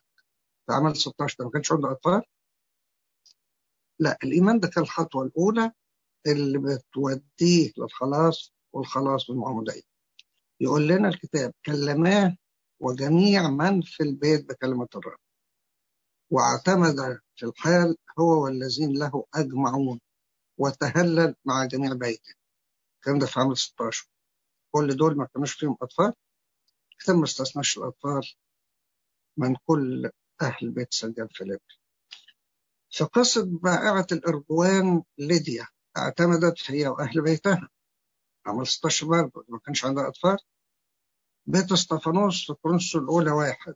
في 0.66 0.72
عمل 0.72 0.96
16 0.96 1.44
ما 1.44 1.50
كانش 1.50 1.72
عنده 1.72 1.90
أطفال؟ 1.92 2.22
لا 3.98 4.18
الإيمان 4.24 4.60
ده 4.60 4.68
كان 4.68 4.82
الخطوة 4.84 5.24
الأولى 5.24 5.72
اللي 6.26 6.58
بتوديه 6.58 7.72
للخلاص 7.78 8.52
والخلاص 8.72 9.26
بالمعمودية 9.30 9.82
يقول 10.60 10.88
لنا 10.88 11.08
الكتاب 11.08 11.52
كلماه 11.66 12.36
وجميع 12.80 13.50
من 13.50 13.82
في 13.82 14.02
البيت 14.02 14.48
بكلمة 14.48 14.88
الرب. 14.96 15.18
واعتمد 16.30 17.20
في 17.36 17.46
الحال 17.46 17.96
هو 18.18 18.44
والذين 18.44 18.98
له 18.98 19.24
أجمعون 19.34 20.00
وتهلل 20.58 21.34
مع 21.44 21.64
جميع 21.64 21.92
بيته. 21.92 22.34
الكلام 23.04 23.18
ده 23.18 23.26
في 23.26 23.40
عام 23.40 23.54
16 23.54 24.08
كل 24.74 24.96
دول 24.96 25.16
ما 25.16 25.26
كانوش 25.34 25.52
فيهم 25.52 25.76
أطفال 25.82 26.12
كتاب 26.98 27.16
ما 27.16 27.24
استثناش 27.24 27.78
الأطفال 27.78 28.22
من 29.36 29.56
كل 29.66 30.10
أهل 30.42 30.70
بيت 30.70 30.94
سجان 30.94 31.28
فيليب 31.28 31.60
في 32.90 33.04
قصة 33.04 33.44
بائعة 33.44 34.06
الأرجوان 34.12 35.02
ليديا 35.18 35.66
اعتمدت 35.96 36.70
هي 36.70 36.88
وأهل 36.88 37.22
بيتها. 37.22 37.68
عمل 38.46 38.66
16 38.66 39.06
برضه 39.06 39.44
ما 39.48 39.58
كانش 39.58 39.84
عندها 39.84 40.08
أطفال. 40.08 40.38
بيت 41.46 41.72
استفانوس 41.72 42.46
في 42.46 42.54
كورنثوس 42.54 42.96
الأولى 42.96 43.30
واحد. 43.30 43.74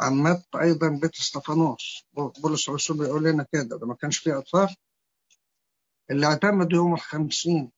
عمت 0.00 0.56
أيضا 0.56 0.88
بيت 1.02 1.18
استفانوس 1.18 2.04
بولس 2.42 2.68
الرسول 2.68 2.98
بيقول 2.98 3.24
لنا 3.24 3.46
كده 3.52 3.78
ده 3.78 3.86
ما 3.86 3.94
كانش 3.94 4.18
فيه 4.18 4.38
أطفال. 4.38 4.76
اللي 6.10 6.26
اعتمدوا 6.26 6.78
يوم 6.78 6.94
الخمسين 6.94 7.72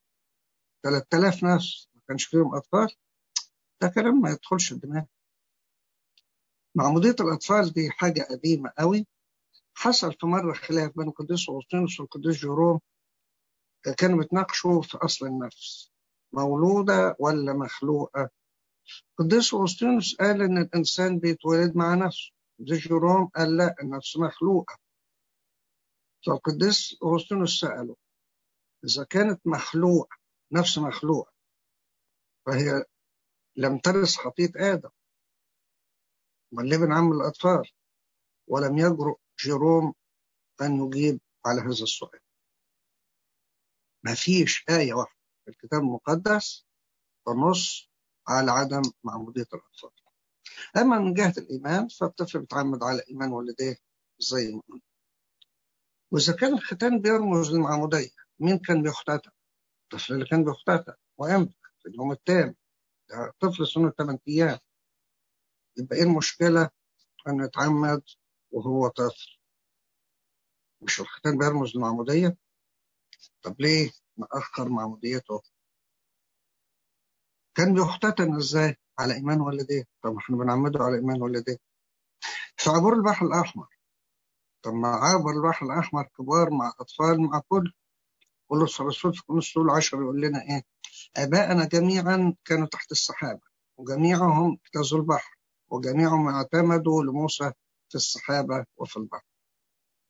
3000 0.84 1.42
ناس 1.42 1.88
ما 1.94 2.00
كانش 2.08 2.24
فيهم 2.24 2.54
أطفال. 2.54 2.88
ده 3.80 3.88
كلام 3.88 4.20
ما 4.20 4.30
يدخلش 4.30 4.72
الدماغ. 4.72 5.04
معمودية 6.74 7.16
الأطفال 7.20 7.72
دي 7.72 7.90
حاجة 7.90 8.22
قديمة 8.30 8.72
قوي. 8.78 9.06
حصل 9.74 10.12
في 10.12 10.26
مرة 10.26 10.52
خلاف 10.52 10.92
بين 10.96 11.08
القديس 11.08 11.48
أوسطينوس 11.48 12.00
والقديس 12.00 12.36
جيروم. 12.36 12.80
كانوا 13.98 14.18
بيتناقشوا 14.18 14.82
في 14.82 14.96
أصل 14.98 15.26
النفس. 15.26 15.92
مولودة 16.32 17.16
ولا 17.18 17.52
مخلوقة؟ 17.52 18.30
القديس 19.20 19.54
أوسطينوس 19.54 20.16
قال 20.16 20.42
إن 20.42 20.58
الإنسان 20.58 21.18
بيتولد 21.18 21.76
مع 21.76 21.94
نفسه. 21.94 22.32
القديس 22.60 22.88
جيروم 22.88 23.26
قال 23.26 23.56
لا 23.56 23.74
النفس 23.82 24.16
مخلوقة. 24.16 24.78
فالقديس 26.26 26.96
أوسطينوس 27.02 27.60
سأله 27.60 27.96
إذا 28.84 29.04
كانت 29.04 29.40
مخلوقة 29.46 30.16
نفس 30.52 30.78
مخلوقة 30.78 31.32
فهي 32.46 32.84
لم 33.56 33.78
ترث 33.78 34.16
خطية 34.16 34.52
آدم 34.56 34.90
بل 36.52 36.68
ليه 36.68 36.76
بنعمل 36.76 37.16
الأطفال 37.16 37.70
ولم 38.48 38.78
يجرؤ 38.78 39.18
جيروم 39.40 39.94
أن 40.62 40.86
يجيب 40.86 41.20
على 41.46 41.60
هذا 41.60 41.82
السؤال. 41.82 42.20
ما 44.04 44.14
فيش 44.14 44.64
آية 44.68 44.94
واحدة 44.94 45.20
في 45.44 45.50
الكتاب 45.50 45.80
المقدس 45.80 46.66
تنص 47.26 47.90
على 48.28 48.50
عدم 48.50 48.82
معمودية 49.04 49.46
الأطفال. 49.54 49.90
أما 50.76 50.98
من 50.98 51.14
جهة 51.14 51.34
الإيمان 51.38 51.88
فالطفل 51.88 52.40
بيتعمد 52.40 52.82
على 52.82 53.02
إيمان 53.10 53.30
والديه 53.32 53.76
زي 54.18 54.52
ما 54.52 54.62
قلنا. 54.68 54.82
وإذا 56.10 56.36
كان 56.36 56.54
الختان 56.54 57.00
بيرمز 57.00 57.50
للمعمودية 57.52 58.21
مين 58.42 58.58
كان 58.58 58.82
بيختتن؟ 58.82 59.30
الطفل 59.82 60.14
اللي 60.14 60.24
كان 60.26 60.44
بيختتن 60.44 60.94
وإمتى؟ 61.18 61.54
في 61.82 61.88
اليوم 61.88 62.12
الثامن 62.12 62.54
ده 63.10 63.32
طفل 63.40 63.66
سنه 63.66 63.90
8 63.90 64.18
أيام. 64.28 64.58
يبقى 65.76 65.96
إيه 65.96 66.02
المشكلة؟ 66.02 66.70
أنه 67.28 67.44
يتعمد 67.44 68.02
وهو 68.50 68.88
طفل. 68.88 69.38
مش 70.82 71.00
الختان 71.00 71.38
بيرمز 71.38 71.76
للمعمودية؟ 71.76 72.36
طب 73.42 73.60
ليه 73.60 73.90
مأخر 74.16 74.68
معموديته؟ 74.68 75.42
كان 77.54 77.74
بيختتن 77.74 78.36
إزاي؟ 78.36 78.76
على 78.98 79.14
إيمان 79.14 79.40
والديه. 79.40 79.84
طب 80.02 80.16
إحنا 80.16 80.36
بنعمده 80.36 80.80
على 80.84 80.96
إيمان 80.96 81.22
والديه. 81.22 81.56
في 82.56 82.70
عبور 82.70 82.94
البحر 82.94 83.26
الأحمر. 83.26 83.68
طب 84.62 84.72
ما 84.72 84.88
عبر 84.88 85.30
البحر 85.30 85.66
الأحمر 85.66 86.02
كبار 86.18 86.50
مع 86.50 86.72
أطفال 86.80 87.20
مع 87.20 87.42
كل 87.48 87.72
كل 88.52 88.58
الرسول 88.80 89.14
في 89.14 89.22
كنوز 89.26 89.44
سول 89.44 89.70
عشر 89.70 90.02
يقول 90.02 90.20
لنا 90.20 90.42
إيه؟ 90.42 90.62
ابائنا 91.16 91.64
جميعا 91.64 92.34
كانوا 92.44 92.66
تحت 92.66 92.92
السحابه 92.92 93.40
وجميعهم 93.78 94.58
اجتازوا 94.64 94.98
البحر 94.98 95.38
وجميعهم 95.70 96.28
اعتمدوا 96.28 97.02
لموسى 97.04 97.52
في 97.88 97.94
السحابه 97.94 98.64
وفي 98.76 98.96
البحر. 98.96 99.24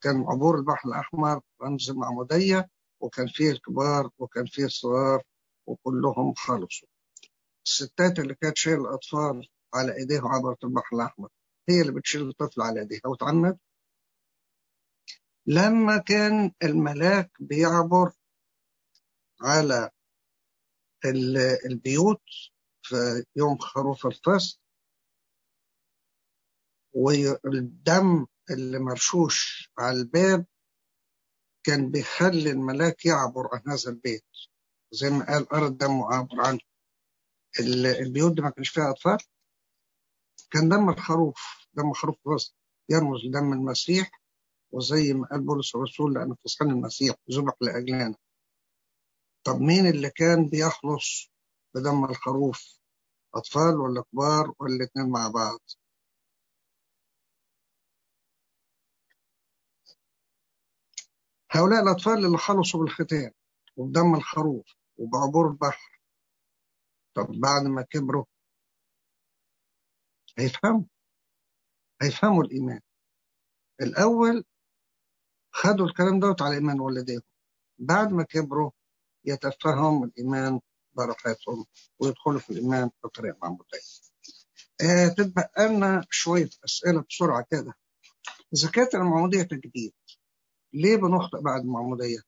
كان 0.02 0.24
عبور 0.28 0.56
البحر 0.56 0.88
الأحمر 0.88 1.40
رمز 1.62 1.90
المعموديه 1.90 2.68
وكان 3.00 3.26
فيه 3.26 3.50
الكبار 3.50 4.10
وكان 4.18 4.46
فيه 4.46 4.64
الصغار 4.64 5.22
وكلهم 5.66 6.34
خلصوا. 6.34 6.88
الستات 7.66 8.18
اللي 8.18 8.34
كانت 8.34 8.56
شايل 8.56 8.80
الأطفال 8.80 9.48
على 9.74 9.96
إيديها 9.96 10.28
عبرت 10.28 10.64
البحر 10.64 10.96
الأحمر 10.96 11.28
هي 11.68 11.80
اللي 11.80 11.92
بتشيل 11.92 12.28
الطفل 12.28 12.62
على 12.62 12.80
إيديها. 12.80 13.06
وتعمد. 13.06 13.58
لما 15.46 15.98
كان 15.98 16.52
الملاك 16.62 17.30
بيعبر 17.40 18.12
على 19.42 19.90
البيوت 21.66 22.22
في 22.82 23.24
يوم 23.36 23.58
خروف 23.58 24.06
الفصل 24.06 24.58
والدم 26.94 28.26
اللي 28.50 28.78
مرشوش 28.78 29.68
على 29.78 29.96
الباب 30.00 30.46
كان 31.66 31.90
بيخلي 31.90 32.50
الملاك 32.50 33.06
يعبر 33.06 33.48
عن 33.52 33.60
هذا 33.68 33.90
البيت. 33.90 34.24
زي 34.92 35.10
ما 35.10 35.26
قال 35.26 35.52
أرى 35.52 35.66
الدم 35.66 36.02
عبر 36.02 36.40
عنه 36.40 36.58
البيوت 38.00 38.32
دي 38.34 38.42
ما 38.42 38.50
كانش 38.50 38.68
فيها 38.68 38.90
أطفال. 38.90 39.18
كان 40.50 40.68
دم 40.68 40.88
الخروف 40.90 41.66
دم 41.74 41.90
الخروف 41.90 42.16
بس 42.34 42.54
يرمز 42.88 43.20
لدم 43.24 43.52
المسيح 43.52 44.22
وزي 44.72 45.12
ما 45.12 45.26
قال 45.30 45.40
بولس 45.40 45.74
الرسول 45.74 46.14
لأن 46.14 46.34
فصحان 46.34 46.70
المسيح 46.70 47.16
ذبح 47.30 47.54
لأجلنا. 47.60 48.14
طب 49.44 49.60
مين 49.60 49.86
اللي 49.86 50.10
كان 50.10 50.48
بيخلص 50.48 51.30
بدم 51.74 52.04
الخروف؟ 52.04 52.78
أطفال 53.34 53.76
ولا 53.80 54.02
كبار 54.12 54.54
ولا 54.60 54.76
الاثنين 54.76 55.10
مع 55.10 55.28
بعض؟ 55.28 55.60
هؤلاء 61.50 61.82
الأطفال 61.82 62.26
اللي 62.26 62.38
خلصوا 62.38 62.80
بالختان 62.80 63.30
وبدم 63.76 64.14
الخروف 64.14 64.66
وبعبور 64.96 65.48
البحر. 65.50 66.00
طب 67.14 67.26
بعد 67.26 67.62
ما 67.62 67.82
كبروا 67.82 68.24
هيفهموا 70.38 70.84
هيفهموا 72.02 72.44
الإيمان. 72.44 72.80
الأول 73.82 74.44
خدوا 75.52 75.86
الكلام 75.86 76.20
دوت 76.20 76.42
على 76.42 76.54
إيمان 76.54 76.80
والديهم. 76.80 77.22
بعد 77.78 78.12
ما 78.12 78.22
كبروا 78.22 78.70
يتفهم 79.24 80.04
الإيمان 80.04 80.60
براحتهم 80.92 81.64
ويدخلوا 81.98 82.38
في 82.40 82.50
الإيمان 82.50 82.90
بطريقة 83.04 83.38
معمودية 83.42 83.80
آه 84.80 85.08
تتبقى 85.08 85.68
لنا 85.68 86.04
شوية 86.10 86.50
أسئلة 86.64 87.04
بسرعة 87.10 87.46
كده. 87.50 87.74
كانت 88.74 88.94
المعمودية 88.94 89.42
تجديد. 89.42 89.92
ليه 90.72 90.96
بنخطئ 90.96 91.40
بعد 91.40 91.60
المعمودية؟ 91.60 92.18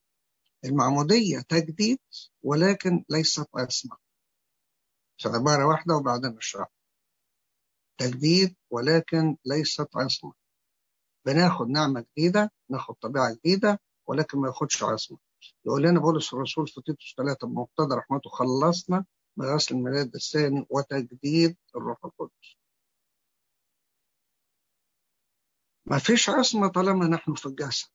المعمودية 0.65 1.41
تجديد 1.41 1.99
ولكن 2.43 3.05
ليست 3.11 3.49
عصمة 3.55 3.97
في 5.19 5.29
عبارة 5.29 5.67
واحدة 5.67 5.95
وبعدين 5.95 6.31
نشرح 6.31 6.69
تجديد 7.99 8.57
ولكن 8.71 9.37
ليست 9.45 9.89
عصمة 9.97 10.33
بناخد 11.27 11.69
نعمة 11.69 12.07
جديدة 12.17 12.51
ناخد 12.71 12.95
طبيعة 12.95 13.35
جديدة 13.35 13.81
ولكن 14.07 14.39
ما 14.39 14.49
ياخدش 14.49 14.83
عصمة. 14.83 15.19
يقول 15.67 15.83
لنا 15.83 16.01
بولس 16.01 16.35
الرسول 16.35 16.69
في 16.69 16.81
تيتوس 16.83 17.15
3 17.17 17.47
بمقتضى 17.47 17.95
رحمته 17.97 18.31
خلصنا 18.31 19.05
بغسل 19.37 19.75
الميلاد 19.75 20.15
الثاني 20.15 20.67
وتجديد 20.71 21.57
الروح 21.77 22.05
القدس. 22.05 22.57
ما 25.87 25.99
فيش 25.99 26.31
عصمة 26.31 26.69
طالما 26.69 27.07
نحن 27.09 27.35
في 27.35 27.47
الجسد. 27.47 27.89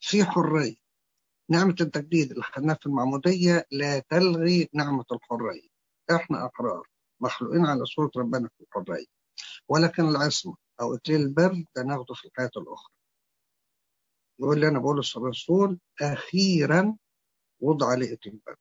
في 0.00 0.24
حرية. 0.24 0.76
نعمة 1.50 1.76
التجديد 1.80 2.30
اللي 2.30 2.42
خدناها 2.42 2.76
في 2.80 2.86
المعمودية 2.86 3.66
لا 3.70 3.98
تلغي 3.98 4.68
نعمة 4.74 5.04
الحرية. 5.12 5.68
إحنا 6.10 6.46
أحرار 6.46 6.88
مخلوقين 7.20 7.66
على 7.66 7.84
صورة 7.86 8.10
ربنا 8.16 8.48
في 8.48 8.64
الحرية. 8.64 9.06
ولكن 9.68 10.08
العصمة 10.08 10.56
أو 10.80 10.94
إكليل 10.94 11.20
البر 11.20 11.64
ده 11.76 11.82
ناخده 11.82 12.14
في 12.14 12.24
الحياة 12.28 12.50
الأخرى. 12.56 12.95
يقول 14.40 14.60
لنا 14.60 14.78
بولس 14.78 15.16
الرسول 15.16 15.78
أخيرا 16.02 16.96
وضع 17.60 17.94
لي 17.94 18.18
البر 18.26 18.56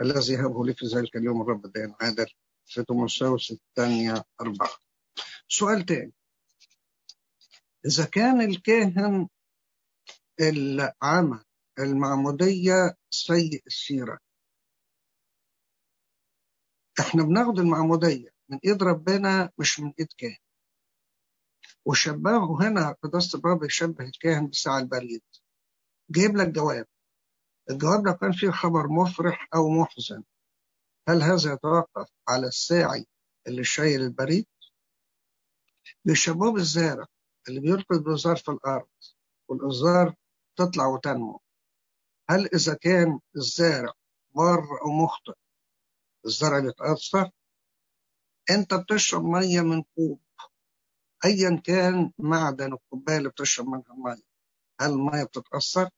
الذي 0.00 0.32
يهبه 0.32 0.66
لي 0.66 0.74
في 0.74 0.86
ذلك 0.86 1.16
اليوم 1.16 1.42
الرب 1.42 1.66
الدين 1.66 1.94
عادل 2.00 2.26
في 2.66 2.84
تيموثاوس 2.84 3.50
الثانية 3.52 4.24
أربعة. 4.40 4.70
سؤال 5.48 5.86
تاني. 5.86 6.12
إذا 7.86 8.04
كان 8.04 8.40
الكاهن 8.40 9.28
العمل 10.40 11.44
المعمودية 11.78 12.96
سيء 13.10 13.62
السيرة 13.66 14.18
إحنا 17.00 17.22
بناخد 17.22 17.58
المعمودية 17.58 18.28
من 18.48 18.58
إيد 18.64 18.82
ربنا 18.82 19.50
مش 19.58 19.80
من 19.80 19.92
إيد 20.00 20.08
كاهن. 20.18 20.47
وشبهه 21.84 22.62
هنا 22.62 22.96
قداسة 23.02 23.36
البابا 23.36 23.66
يشبه 23.66 24.04
الكاهن 24.04 24.48
بساعة 24.48 24.78
البريد 24.78 25.22
جايب 26.10 26.36
لك 26.36 26.48
جواب 26.48 26.86
الجواب 27.70 28.06
لو 28.06 28.14
كان 28.14 28.32
فيه 28.32 28.50
خبر 28.50 28.88
مفرح 28.88 29.48
أو 29.54 29.68
محزن 29.68 30.24
هل 31.08 31.22
هذا 31.22 31.52
يتوقف 31.52 32.08
على 32.28 32.46
الساعي 32.46 33.06
اللي 33.46 33.64
شايل 33.64 34.00
البريد؟ 34.00 34.46
بيشبهوه 36.04 36.52
بالزارع 36.52 37.06
اللي 37.48 37.60
بيلقي 37.60 37.94
البذار 37.96 38.36
في 38.36 38.48
الأرض 38.50 38.88
والأزار 39.48 40.14
تطلع 40.56 40.86
وتنمو 40.86 41.40
هل 42.30 42.48
إذا 42.54 42.74
كان 42.74 43.20
الزارع 43.36 43.92
بار 44.34 44.58
أو 44.82 44.90
مخطئ 45.04 45.32
الزرع 46.26 46.58
بيتأثر؟ 46.58 47.30
أنت 48.50 48.74
بتشرب 48.74 49.24
مية 49.24 49.60
من 49.60 49.82
كوب 49.82 50.20
أيا 51.24 51.60
كان 51.64 52.12
معدن 52.18 52.72
الكوباية 52.72 53.16
اللي 53.18 53.28
بتشرب 53.28 53.66
منها 53.66 53.84
المية 53.94 54.22
هل 54.80 54.90
المية 54.90 55.24
بتتأثر؟ 55.24 55.90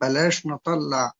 بلاش 0.00 0.46
نطلع 0.46 1.12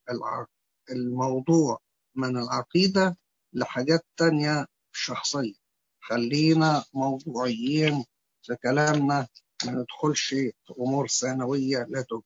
الموضوع 0.91 1.79
من 2.15 2.37
العقيدة 2.37 3.17
لحاجات 3.53 4.05
تانية 4.17 4.67
شخصية 4.91 5.53
خلينا 6.01 6.83
موضوعيين 6.93 8.05
في 8.41 8.55
كلامنا 8.55 9.27
ما 9.65 9.71
ندخلش 9.71 10.29
في 10.29 10.53
أمور 10.79 11.07
ثانوية 11.07 11.77
لا 11.89 12.01
توجد 12.01 12.23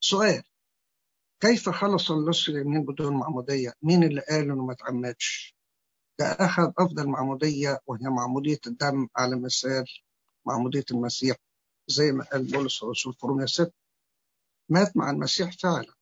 سؤال 0.00 0.42
كيف 1.40 1.68
خلص 1.68 2.10
اللص 2.10 2.48
اليمين 2.48 2.84
بدون 2.84 3.16
معمودية؟ 3.16 3.72
مين 3.82 4.02
اللي 4.04 4.20
قال 4.20 4.40
إنه 4.50 4.66
ما 4.66 4.72
اتعمدش؟ 4.72 5.56
ده 6.22 6.28
أخذ 6.46 6.72
أفضل 6.78 7.06
معمودية 7.08 7.80
وهي 7.86 8.08
معمودية 8.08 8.60
الدم 8.66 9.08
على 9.16 9.36
مثال 9.36 9.84
معمودية 10.46 10.84
المسيح 10.90 11.36
زي 11.86 12.12
ما 12.12 12.24
قال 12.24 12.50
بولس 12.52 12.82
الرسول 12.82 13.14
في 13.14 13.26
رومية 13.26 13.46
6 13.46 13.72
مات 14.68 14.96
مع 14.96 15.10
المسيح 15.10 15.50
فعلا. 15.62 15.94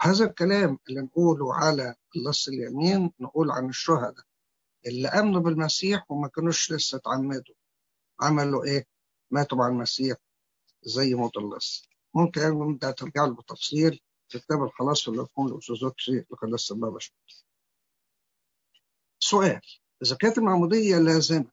هذا 0.00 0.24
الكلام 0.24 0.78
اللي 0.88 1.00
نقوله 1.00 1.54
على 1.54 1.94
اللص 2.16 2.48
اليمين 2.48 3.12
نقول 3.20 3.50
عن 3.50 3.68
الشهداء. 3.68 4.24
اللي 4.86 5.08
آمنوا 5.08 5.40
بالمسيح 5.40 6.10
وما 6.10 6.28
كانوش 6.28 6.72
لسه 6.72 6.96
اتعمدوا. 6.98 7.54
عملوا 8.20 8.64
إيه؟ 8.64 8.86
ماتوا 9.30 9.58
مع 9.58 9.68
المسيح 9.68 10.16
زي 10.82 11.14
موت 11.14 11.36
اللص 11.36 11.88
ممكن 12.14 12.40
انت 12.40 12.84
ترجع 12.86 13.24
له 13.24 13.34
بالتفصيل 13.34 14.00
في 14.28 14.38
كتاب 14.38 14.62
الخلاص 14.62 15.08
اللي 15.08 15.22
يكون 15.22 15.48
الارثوذكسي 15.48 16.24
لقداسه 16.30 16.74
البابا 16.74 16.98
سؤال. 19.30 19.60
إذا 20.02 20.16
كانت 20.16 20.38
المعمودية 20.38 20.98
لازمة 20.98 21.50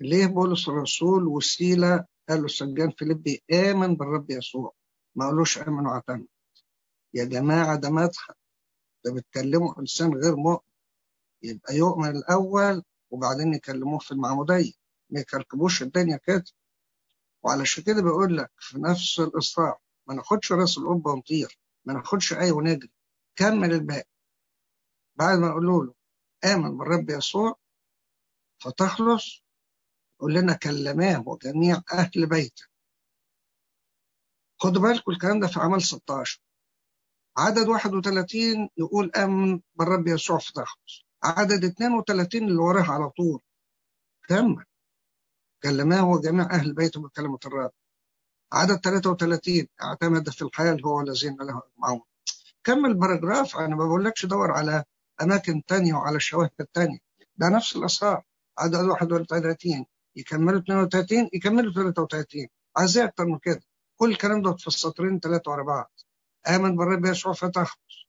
ليه 0.00 0.26
بولس 0.26 0.68
الرسول 0.68 1.26
وسيلة 1.26 2.04
قالوا 2.28 2.48
سجان 2.48 2.90
فيليبي 2.90 3.42
آمن 3.52 3.96
بالرب 3.96 4.30
يسوع 4.30 4.72
ما 5.14 5.26
قالوش 5.26 5.58
آمن 5.58 5.86
واعتمد 5.86 6.26
يا 7.14 7.24
جماعة 7.24 7.76
ده 7.76 7.90
مدخل 7.90 8.34
ده 9.04 9.12
بيتكلموا 9.12 9.80
إنسان 9.80 10.14
غير 10.14 10.36
مؤمن. 10.36 10.58
يبقى 11.42 11.76
يؤمن 11.76 12.16
الأول 12.16 12.82
وبعدين 13.10 13.54
يكلموه 13.54 13.98
في 13.98 14.12
المعمودية. 14.12 14.72
ما 15.10 15.20
يكركبوش 15.20 15.82
الدنيا 15.82 16.16
كده. 16.16 16.44
وعلشان 17.42 17.82
كده 17.84 18.02
بيقول 18.02 18.36
لك 18.36 18.50
في 18.58 18.78
نفس 18.78 19.20
الإصرار 19.20 19.78
ما 20.08 20.14
ناخدش 20.14 20.52
راس 20.52 20.78
القبة 20.78 21.10
ونطير 21.10 21.58
ما 21.84 21.92
ناخدش 21.94 22.32
آية 22.32 22.52
ونجري 22.52 22.90
كمل 23.36 23.72
الباقي. 23.72 24.08
بعد 25.16 25.38
ما 25.38 25.46
يقولوا 25.46 25.84
له 25.84 25.94
آمن 26.44 26.78
بالرب 26.78 27.10
يسوع 27.10 27.54
فتخلص 28.62 29.44
يقول 30.20 30.34
لنا 30.34 30.52
كلماه 30.54 31.22
وجميع 31.28 31.82
أهل 31.92 32.26
بيته. 32.26 32.64
خدوا 34.60 34.82
بالكم 34.82 35.12
الكلام 35.12 35.40
ده 35.40 35.46
في 35.46 35.60
عمل 35.60 35.82
16 35.82 36.40
عدد 37.36 37.68
31 37.68 38.68
يقول 38.76 39.10
آمن 39.16 39.60
بالرب 39.74 40.08
يسوع 40.08 40.38
فتخلص. 40.38 41.04
عدد 41.22 41.64
32 41.64 42.42
اللي 42.48 42.58
وراه 42.58 42.92
على 42.92 43.10
طول. 43.10 43.40
كمل. 44.28 44.64
كلماه 45.62 46.08
وجميع 46.08 46.44
أهل 46.50 46.74
بيته 46.74 47.00
بكلمة 47.00 47.38
الرب. 47.46 47.70
عدد 48.52 48.76
33 48.76 49.68
اعتمد 49.82 50.30
في 50.30 50.42
الحال 50.42 50.86
هو 50.86 51.00
الذين 51.00 51.36
له 51.36 51.62
معون 51.78 52.00
كمل 52.64 52.90
الباراجراف 52.90 53.56
أنا 53.56 53.76
ما 53.76 53.84
بقولكش 53.84 54.26
دور 54.26 54.50
على 54.50 54.84
أماكن 55.22 55.64
تانية 55.64 55.94
وعلى 55.94 56.16
الشواهد 56.16 56.50
التانية 56.60 56.98
ده 57.36 57.48
نفس 57.48 57.76
الاسرار 57.76 58.22
عدد 58.58 58.74
31 58.74 59.86
يكملوا 60.16 60.58
32 60.60 61.28
يكملوا 61.32 61.72
33 61.72 62.46
عايز 62.76 62.98
أكتر 62.98 63.24
من 63.24 63.38
كده. 63.38 63.62
كل 63.96 64.10
الكلام 64.10 64.42
ده 64.42 64.52
في 64.56 64.66
السطرين 64.66 65.20
ثلاثة 65.20 65.50
ورا 65.50 65.62
بعض. 65.62 65.92
آمن 66.48 66.76
بالرب 66.76 67.04
يسوع 67.06 67.32
فتخلص. 67.32 68.06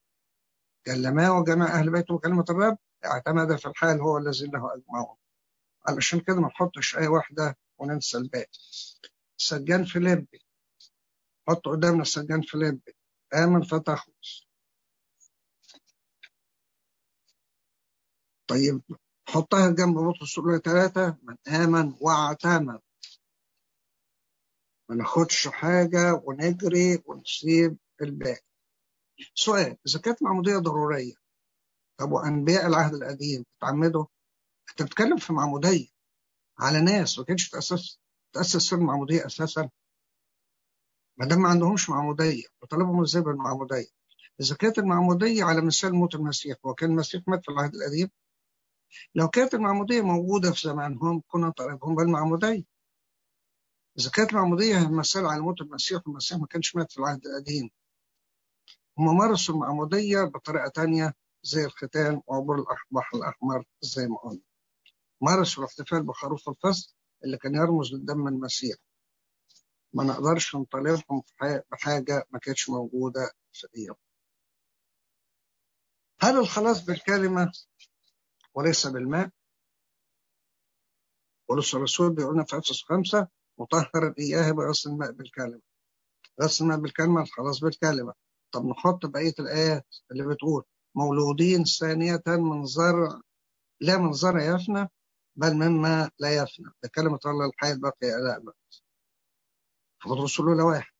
كلماه 0.86 1.40
وجمع 1.40 1.66
أهل 1.66 1.92
بيته 1.92 2.18
بكلمه 2.18 2.46
الرب. 2.50 2.78
اعتمد 3.06 3.56
في 3.56 3.66
الحال 3.66 4.02
هو 4.02 4.18
الذي 4.18 4.48
له 4.48 4.76
أجمعون. 4.76 5.18
علشان 5.88 6.20
كده 6.20 6.36
ما 6.36 6.48
نحطش 6.48 6.98
إيه 6.98 7.08
واحدة 7.08 7.58
وننسى 7.78 8.18
الباقي. 8.18 8.50
سجان 9.38 9.86
فيليبي. 9.86 10.46
حط 11.48 11.68
قدامنا 11.68 12.04
سجان 12.04 12.42
فيليبي. 12.42 12.96
آمن 13.36 13.62
فتخلص. 13.64 14.48
طيب 18.48 18.82
حطها 19.30 19.70
جنب 19.70 19.98
بطرس 19.98 20.38
الأولى 20.38 20.60
ثلاثة 20.60 21.18
من 21.24 21.38
آمن 21.48 21.94
واعتمد 22.02 22.80
ما 24.90 24.96
ناخدش 24.96 25.48
حاجة 25.48 26.14
ونجري 26.24 27.02
ونسيب 27.06 27.78
الباقي. 28.02 28.42
سؤال 29.36 29.78
إذا 29.88 30.00
كانت 30.00 30.24
معمودية 30.24 30.58
ضرورية 30.58 31.14
طب 32.00 32.12
وأنبياء 32.12 32.68
العهد 32.68 32.94
القديم 32.94 33.46
اتعمدوا 33.58 34.06
أنت 34.72 34.82
بتتكلم 34.82 35.18
في 35.18 35.34
معمودية 35.34 35.88
على 36.60 36.82
ناس 36.82 37.20
ما 37.20 37.26
كانتش 37.26 37.50
تأسس 37.50 38.00
تأسس 38.34 38.58
سر 38.58 38.76
المعمودية 38.78 39.26
أساسا. 39.26 39.70
ما 41.18 41.26
دام 41.26 41.40
ما 41.42 41.50
عندهمش 41.50 41.90
معمودية 41.90 42.44
وطلبهم 42.62 43.02
إزاي 43.02 43.22
بالمعمودية 43.22 43.88
إذا 44.42 44.56
كانت 44.56 44.80
المعمودية 44.80 45.44
على 45.44 45.62
مثال 45.62 45.96
موت 45.96 46.16
المسيح 46.16 46.58
وكان 46.64 46.90
المسيح 46.92 47.22
مات 47.28 47.42
في 47.46 47.52
العهد 47.52 47.76
القديم 47.76 48.10
لو 49.16 49.28
كانت 49.28 49.54
المعمودية 49.54 50.02
موجودة 50.02 50.52
في 50.52 50.68
زمانهم 50.68 51.22
كنا 51.28 51.50
طالبهم 51.50 51.96
بالمعمودية. 51.96 52.64
إذا 54.00 54.10
كانت 54.10 54.30
المعمودية 54.30 54.90
مثال 54.92 55.26
على 55.26 55.42
موت 55.42 55.62
المسيح 55.62 56.02
والمسيح 56.08 56.38
ما 56.38 56.48
كانش 56.48 56.76
مات 56.76 56.92
في 56.92 56.98
العهد 56.98 57.22
القديم. 57.26 57.70
هم 58.98 59.18
مارسوا 59.18 59.56
المعمودية 59.56 60.24
بطريقة 60.24 60.68
تانية 60.70 61.14
زي 61.44 61.66
الختان 61.66 62.22
وعبور 62.28 62.56
البحر 62.60 63.18
الأحمر 63.18 63.64
زي 63.82 64.08
ما 64.08 64.18
قلنا. 64.18 64.42
مارسوا 65.22 65.64
الاحتفال 65.64 66.04
بخروف 66.04 66.50
الفصل 66.50 66.96
اللي 67.26 67.38
كان 67.38 67.56
يرمز 67.56 67.94
لدم 67.94 68.28
المسيح. 68.28 68.76
ما 69.94 70.04
نقدرش 70.04 70.56
نطالبهم 70.56 71.24
بحاجة 71.72 72.28
ما 72.32 72.40
كانتش 72.40 72.70
موجودة 72.70 73.32
في 73.54 73.68
أيام 73.78 73.96
هل 76.22 76.38
الخلاص 76.40 76.86
بالكلمة؟ 76.86 77.52
وليس 78.56 78.88
بالماء. 78.88 79.30
ولسه 81.50 81.78
الرسول 81.78 82.16
بيقولنا 82.16 82.44
في 82.44 82.58
إفسس 82.58 82.84
خمسة 82.84 83.28
مطهرا 83.58 84.14
اياه 84.20 84.52
بغسل 84.52 84.90
الماء 84.90 85.12
بالكلمة. 85.12 85.62
غسل 86.42 86.64
الماء 86.64 86.80
بالكلمة 86.80 87.22
الخلاص 87.22 87.60
بالكلمة. 87.60 88.14
طب 88.52 88.66
نحط 88.66 89.06
بقية 89.06 89.34
الايات 89.40 89.88
اللي 90.12 90.28
بتقول 90.28 90.64
مولودين 90.96 91.64
ثانية 91.64 92.24
من 92.28 92.66
زرع 92.66 93.22
لا 93.82 93.98
من 93.98 94.14
زرع 94.14 94.44
يفنى 94.56 94.90
بل 95.36 95.54
مما 95.54 96.12
لا 96.20 96.36
يفنى. 96.36 96.66
ده 96.84 96.90
كلمة 96.96 97.20
الله 97.26 97.46
الحي 97.46 97.72
الباقي 97.72 98.08
إلى 98.16 98.36
أبد. 98.38 98.54
فالرسول 100.04 100.46
الاولى 100.46 100.64
واحد. 100.64 100.92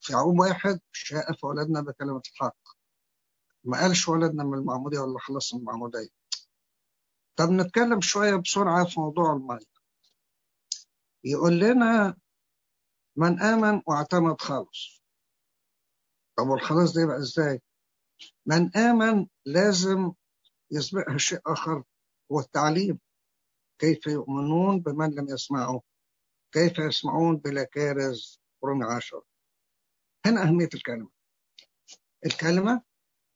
في 0.00 0.12
يعقوب 0.12 0.38
واحد 0.40 0.80
شاء 0.92 1.32
فولدنا 1.32 1.80
بكلمة 1.80 2.22
الحق. 2.32 2.56
ما 3.64 3.80
قالش 3.80 4.08
ولدنا 4.08 4.44
من 4.44 4.58
المعمودية 4.58 4.98
ولا 4.98 5.18
خلصنا 5.18 5.60
من 5.60 5.68
المعمودية. 5.68 6.08
طب 7.36 7.50
نتكلم 7.50 8.00
شوية 8.00 8.34
بسرعة 8.36 8.84
في 8.84 9.00
موضوع 9.00 9.32
المية. 9.32 9.66
يقول 11.24 11.58
لنا 11.60 12.16
من 13.16 13.40
آمن 13.40 13.82
واعتمد 13.86 14.40
خالص. 14.40 15.02
طب 16.38 16.46
والخلاص 16.46 16.92
ده 16.94 17.02
يبقى 17.02 17.18
إزاي؟ 17.18 17.62
من 18.46 18.76
آمن 18.76 19.26
لازم 19.46 20.12
يسبقها 20.70 21.18
شيء 21.18 21.40
آخر 21.46 21.84
هو 22.32 22.40
التعليم. 22.40 22.98
كيف 23.78 24.06
يؤمنون 24.06 24.80
بمن 24.80 25.14
لم 25.14 25.28
يسمعوا 25.28 25.80
كيف 26.52 26.78
يسمعون 26.78 27.36
بلا 27.36 27.64
كارز 27.64 28.40
رمي 28.64 28.84
عشر؟ 28.96 29.22
هنا 30.26 30.42
أهمية 30.42 30.68
الكلمة. 30.74 31.10
الكلمة 32.26 32.82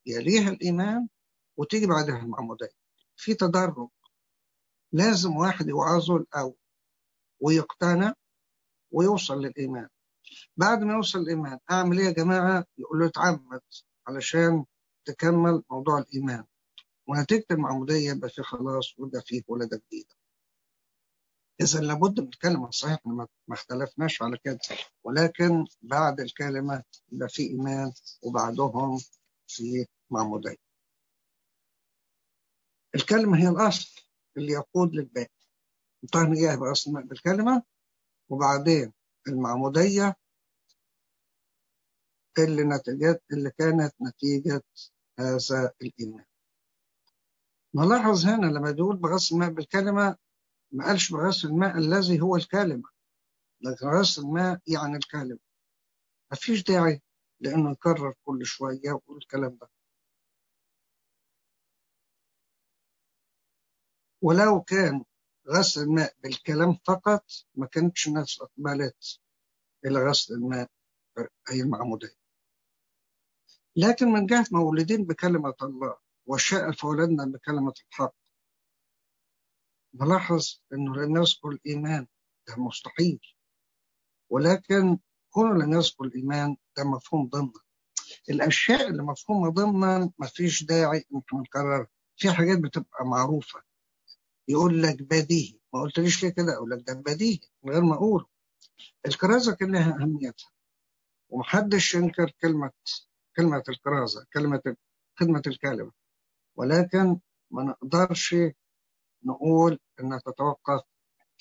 يليها 0.05 0.49
الإيمان 0.49 1.07
وتيجي 1.57 1.85
بعدها 1.87 2.17
المعمودية 2.17 2.80
في 3.21 3.33
تدرج. 3.33 3.89
لازم 4.93 5.35
واحد 5.37 5.67
يوعظه 5.67 6.15
الأول 6.15 6.55
ويقتنع 7.39 8.13
ويوصل 8.91 9.41
للإيمان. 9.41 9.89
بعد 10.57 10.79
ما 10.83 10.93
يوصل 10.93 11.19
الإيمان 11.19 11.59
أعمل 11.71 11.99
إيه 11.99 12.05
يا 12.05 12.11
جماعة؟ 12.11 12.65
يقول 12.77 12.99
له 12.99 13.07
اتعمد 13.07 13.61
علشان 14.07 14.65
تكمل 15.05 15.63
موضوع 15.71 15.99
الإيمان. 15.99 16.45
ونتيجة 17.07 17.45
المعمودية 17.51 18.09
يبقى 18.11 18.29
في 18.29 18.43
خلاص 18.43 18.99
ويبقى 18.99 19.21
فيه 19.21 19.41
ولادة 19.47 19.81
جديدة. 19.87 20.15
إذا 21.61 21.79
لابد 21.79 22.19
من 22.19 22.27
الكلمة 22.27 22.69
صحيح 22.71 22.99
ما 23.05 23.27
اختلفناش 23.51 24.21
على 24.21 24.37
كده. 24.43 24.59
ولكن 25.03 25.65
بعد 25.81 26.19
الكلمة 26.19 26.83
يبقى 27.11 27.29
في 27.29 27.43
إيمان 27.43 27.91
وبعدهم 28.23 28.99
في 29.47 29.85
معمودية. 30.09 30.70
الكلمة 32.95 33.37
هي 33.37 33.49
الأصل 33.49 34.01
اللي 34.37 34.51
يقود 34.53 34.95
للباقي 34.95 35.29
انتهى 36.03 36.33
إياه 36.37 36.55
بأصل 36.55 37.03
بالكلمة 37.03 37.63
وبعدين 38.29 38.93
المعمودية 39.27 40.15
اللي 42.39 42.63
نتيجت 42.63 43.23
اللي 43.33 43.51
كانت 43.57 43.93
نتيجة 44.01 44.61
هذا 45.19 45.71
الإيمان 45.81 46.25
نلاحظ 47.75 48.25
هنا 48.25 48.45
لما 48.45 48.69
يقول 48.69 48.97
بغسل 48.97 49.35
الماء 49.35 49.49
بالكلمة 49.49 50.17
ما 50.71 50.85
قالش 50.85 51.11
بغسل 51.13 51.47
الماء 51.47 51.77
الذي 51.77 52.21
هو 52.21 52.35
الكلمة. 52.35 52.89
لكن 53.61 53.87
غسل 53.87 54.21
الماء 54.21 54.59
يعني 54.67 54.95
الكلمة. 54.95 55.39
ما 56.31 56.37
فيش 56.37 56.63
داعي 56.63 57.01
لأنه 57.39 57.69
نكرر 57.69 58.13
كل 58.23 58.45
شوية 58.45 58.91
ويقول 58.91 59.17
الكلام 59.17 59.57
ده. 59.61 59.69
ولو 64.21 64.61
كان 64.61 65.03
غسل 65.49 65.81
الماء 65.81 66.13
بالكلام 66.23 66.77
فقط 66.87 67.25
ما 67.55 67.67
كانتش 67.67 68.07
الناس 68.07 68.41
أقبلت 68.41 69.19
إلى 69.85 69.99
غسل 70.09 70.33
الماء 70.33 70.69
أي 71.51 71.61
المعمودية 71.61 72.15
لكن 73.75 74.07
من 74.07 74.25
جهة 74.25 74.45
مولودين 74.51 75.03
بكلمة 75.05 75.53
الله 75.61 75.97
وشاء 76.25 76.71
فولدنا 76.71 77.25
بكلمة 77.25 77.73
الحق 77.89 78.15
نلاحظ 79.93 80.45
أنه 80.73 80.95
لم 80.95 81.17
يذكر 81.17 81.49
الإيمان 81.49 82.07
ده 82.47 82.55
مستحيل 82.57 83.19
ولكن 84.29 84.97
كونه 85.29 85.65
لم 85.65 85.73
يذكر 85.73 86.03
الإيمان 86.03 86.57
ده 86.77 86.83
مفهوم 86.83 87.29
ضمنا 87.29 87.61
الأشياء 88.29 88.87
اللي 88.87 89.03
مفهومة 89.03 89.49
ضمنا 89.49 90.11
ما 90.19 90.27
فيش 90.27 90.63
داعي 90.63 90.97
إحنا 90.99 91.21
نكررها. 91.41 91.87
في 92.17 92.31
حاجات 92.31 92.59
بتبقى 92.59 93.05
معروفة. 93.05 93.63
يقول 94.47 94.83
لك 94.83 95.01
بديهي. 95.01 95.59
ما 95.73 95.81
قلتليش 95.81 96.23
ليه 96.23 96.29
كده؟ 96.29 96.53
أقول 96.55 96.69
لك 96.69 96.83
ده 96.87 96.93
بديهي 96.93 97.39
من 97.63 97.73
غير 97.73 97.81
ما 97.81 97.95
أقوله. 97.95 98.25
الكرازة 99.05 99.55
كان 99.55 99.71
لها 99.71 99.95
أهميتها. 100.01 100.51
ومحدش 101.29 101.95
ينكر 101.95 102.31
كلمة 102.41 102.71
كلمة 103.37 103.63
الكرازة 103.69 104.25
كلمة 104.33 104.75
خدمة 105.19 105.41
الكلمة. 105.47 105.91
ولكن 106.55 107.19
ما 107.51 107.63
نقدرش 107.63 108.35
نقول 109.23 109.79
إنها 109.99 110.19
تتوقف 110.19 110.81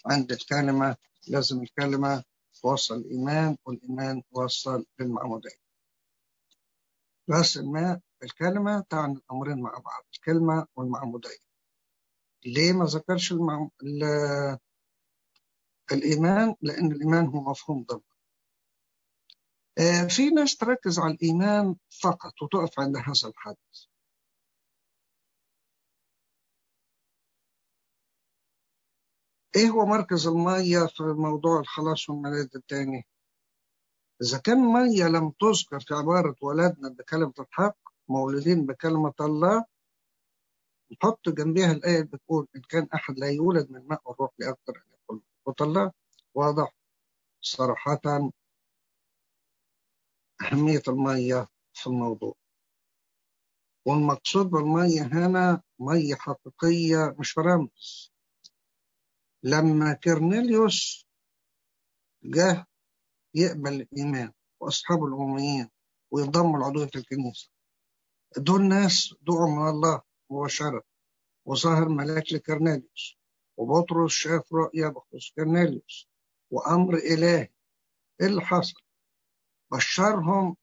عند 0.07 0.33
الكلمة. 0.33 0.97
لازم 1.29 1.63
الكلمة 1.63 2.25
توصل 2.63 2.95
الإيمان 2.95 3.57
والإيمان 3.65 4.23
توصل 4.35 4.87
للمعمودية 4.99 5.61
بس 7.29 7.57
الماء 7.57 8.01
الكلمة 8.23 8.81
تعني 8.81 9.13
الأمرين 9.13 9.61
مع 9.63 9.71
بعض 9.71 10.03
الكلمة 10.15 10.67
والمعمودية. 10.77 11.50
ليه 12.47 12.73
ما 12.73 12.85
ذكرش 12.85 13.33
المع... 13.33 13.69
ال... 13.83 14.03
الإيمان؟ 15.93 16.55
لأن 16.63 16.93
الإيمان 16.93 17.27
هو 17.27 17.41
مفهوم 17.51 17.85
ضمن 17.85 18.01
في 20.09 20.31
ناس 20.31 20.57
تركز 20.57 20.99
على 20.99 21.15
الإيمان 21.15 21.77
فقط 22.03 22.43
وتقف 22.43 22.81
عند 22.81 22.97
هذا 22.97 23.29
الحد 23.29 23.57
إيه 29.57 29.71
هو 29.71 29.87
مركز 29.87 30.27
المية 30.27 30.87
في 30.87 31.03
موضوع 31.03 31.61
الخلاص 31.61 32.11
والميلاد 32.11 32.51
الثاني؟ 32.57 33.07
إذا 34.23 34.39
كان 34.39 34.59
مية 34.59 35.05
لم 35.09 35.31
تذكر 35.41 35.81
في 35.81 35.95
عبارة 35.95 36.37
ولدنا 36.43 36.89
بكلمة 36.89 37.33
الحق 37.39 37.77
مولودين 38.09 38.67
بكلمة 38.67 39.15
الله 39.21 39.65
نحط 40.93 41.29
جنبها 41.29 41.73
الآية 41.73 42.03
بتقول 42.03 42.49
إن 42.57 42.61
كان 42.61 42.89
أحد 42.95 43.19
لا 43.19 43.31
يولد 43.31 43.71
من 43.71 43.87
ماء 43.89 44.11
الروح 44.13 44.31
لأكثر 44.39 44.85
أن 45.11 45.21
ملكوت 45.47 45.63
الله 45.63 45.93
واضح 46.35 46.75
صراحة 47.41 48.01
أهمية 50.43 50.83
المية 50.89 51.49
في 51.75 51.87
الموضوع. 51.87 52.35
والمقصود 53.87 54.47
بالمية 54.47 55.03
هنا 55.03 55.63
مية 55.79 56.15
حقيقية 56.15 57.17
مش 57.19 57.39
رمز 57.39 58.13
لما 59.43 59.93
كرنيليوس 59.93 61.07
جه 62.25 62.67
يقبل 63.35 63.73
الإيمان 63.81 64.33
وأصحاب 64.61 65.05
الأمميين 65.05 65.71
وينضموا 66.11 66.59
لعضوية 66.59 66.91
الكنيسة 66.97 67.51
دول 68.37 68.63
ناس 68.69 69.15
دعوا 69.23 69.51
من 69.51 69.69
الله. 69.69 70.03
مباشرة 70.31 70.83
وظهر 71.47 71.89
ملاك 71.89 72.33
لكرنيليوس 72.33 73.19
وبطرس 73.57 74.13
شاف 74.13 74.53
رؤيا 74.53 74.89
بخصوص 74.89 75.33
كرنيليوس 75.37 76.09
وأمر 76.51 76.95
إلهي 76.95 77.49
إيه 78.21 78.27
اللي 78.27 78.41
حصل؟ 78.41 78.81
بشرهم 79.73 80.57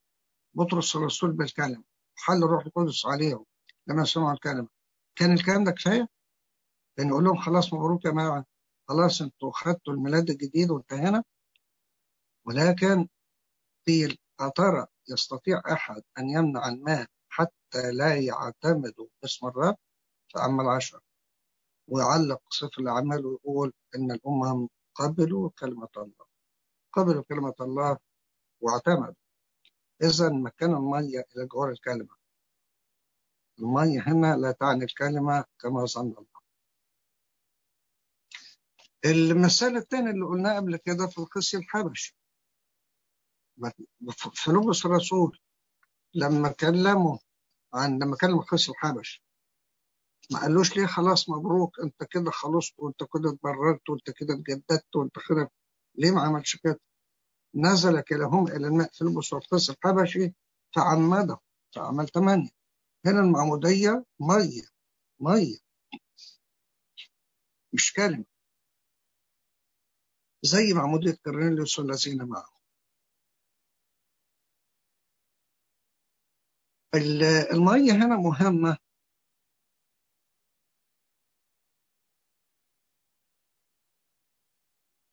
بطرس 0.53 0.95
الرسول 0.95 1.31
بالكلمة 1.31 1.83
حل 2.15 2.43
الروح 2.43 2.65
القدس 2.65 3.05
عليهم 3.05 3.45
لما 3.87 4.03
سمعوا 4.05 4.33
الكلمة 4.33 4.67
كان 5.15 5.33
الكلام 5.33 5.63
ده 5.63 5.71
كفاية؟ 5.71 6.07
كان 6.97 7.07
يقول 7.07 7.23
لهم 7.23 7.37
خلاص 7.37 7.73
مبروك 7.73 8.05
يا 8.05 8.11
جماعة 8.11 8.45
خلاص 8.87 9.21
أنتوا 9.21 9.51
خدتوا 9.53 9.93
الميلاد 9.93 10.29
الجديد 10.29 10.71
وانتهينا 10.71 11.23
ولكن 12.45 13.07
قيل 13.87 14.17
أترى 14.39 14.87
يستطيع 15.09 15.61
أحد 15.71 16.01
أن 16.19 16.29
يمنع 16.29 16.67
الماء 16.67 17.07
لا 17.75 18.15
يعتمدوا 18.15 19.07
اسم 19.25 19.47
الرب 19.47 19.77
فأما 20.33 20.63
العشر. 20.63 20.99
ويعلق 21.87 22.41
سفر 22.53 22.81
الأعمال 22.81 23.25
ويقول 23.25 23.73
إن 23.95 24.11
الأمم 24.11 24.67
قبلوا 24.95 25.49
كلمة 25.59 25.89
الله. 25.97 26.25
قبلوا 26.93 27.23
كلمة 27.23 27.55
الله 27.61 27.97
واعتمدوا. 28.61 29.13
إذا 30.03 30.29
مكان 30.29 30.73
المية 30.73 31.25
إلى 31.35 31.45
جوار 31.45 31.69
الكلمة. 31.71 32.15
المية 33.59 34.01
هنا 34.07 34.35
لا 34.35 34.51
تعني 34.51 34.83
الكلمة 34.83 35.45
كما 35.59 35.85
ظن 35.85 36.11
الله. 36.11 36.37
المثال 39.05 39.77
الثاني 39.77 40.09
اللي 40.09 40.25
قلناه 40.25 40.55
قبل 40.55 40.77
كده 40.77 41.07
في 41.07 41.17
القسي 41.17 41.57
الحبشي 41.57 42.17
في 44.33 44.51
لغز 44.51 44.85
الرسول 44.85 45.39
لما 46.13 46.51
كلموا 46.51 47.17
عن 47.73 47.99
لما 47.99 48.15
كلموا 48.21 48.41
القسي 48.41 48.71
الحبشي 48.71 49.23
ما 50.31 50.39
قالوش 50.39 50.77
ليه 50.77 50.85
خلاص 50.85 51.29
مبروك 51.29 51.79
انت 51.79 52.03
كده 52.11 52.31
خلصت 52.31 52.73
وانت 52.79 52.97
كده 53.03 53.29
اتبررت 53.29 53.89
وانت 53.89 54.09
كده 54.11 54.33
اتجددت 54.33 54.95
وانت 54.95 55.15
كده 55.29 55.51
ليه 55.95 56.11
ما 56.11 56.21
عملش 56.21 56.55
كده؟ 56.55 56.79
نزل 57.55 58.01
كلاهما 58.01 58.55
إلى 58.55 58.67
الماء 58.67 58.89
في 58.93 59.03
والقس 59.33 59.69
الحبشي 59.69 60.33
فعمده 60.75 61.37
فعمل 61.75 62.07
ثمانيه 62.07 62.49
هنا 63.05 63.19
المعمودية 63.19 64.05
مية 64.19 64.63
مية. 65.19 65.57
مش 67.73 67.93
كلمة. 67.93 68.25
زي 70.43 70.73
معمودية 70.73 71.17
كرنيليوس 71.25 71.79
والذين 71.79 72.23
معه. 72.23 72.56
المية 76.95 77.91
هنا 77.91 78.15
مهمة. 78.17 78.77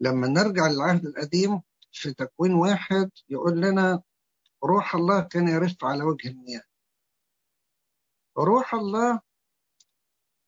لما 0.00 0.28
نرجع 0.28 0.66
للعهد 0.66 1.06
القديم 1.06 1.62
في 1.92 2.14
تكوين 2.14 2.54
واحد 2.54 3.10
يقول 3.28 3.60
لنا 3.60 4.02
روح 4.64 4.94
الله 4.94 5.20
كان 5.28 5.48
يرف 5.48 5.84
على 5.84 6.04
وجه 6.04 6.28
المياه. 6.28 6.62
روح 8.38 8.74
الله 8.74 9.20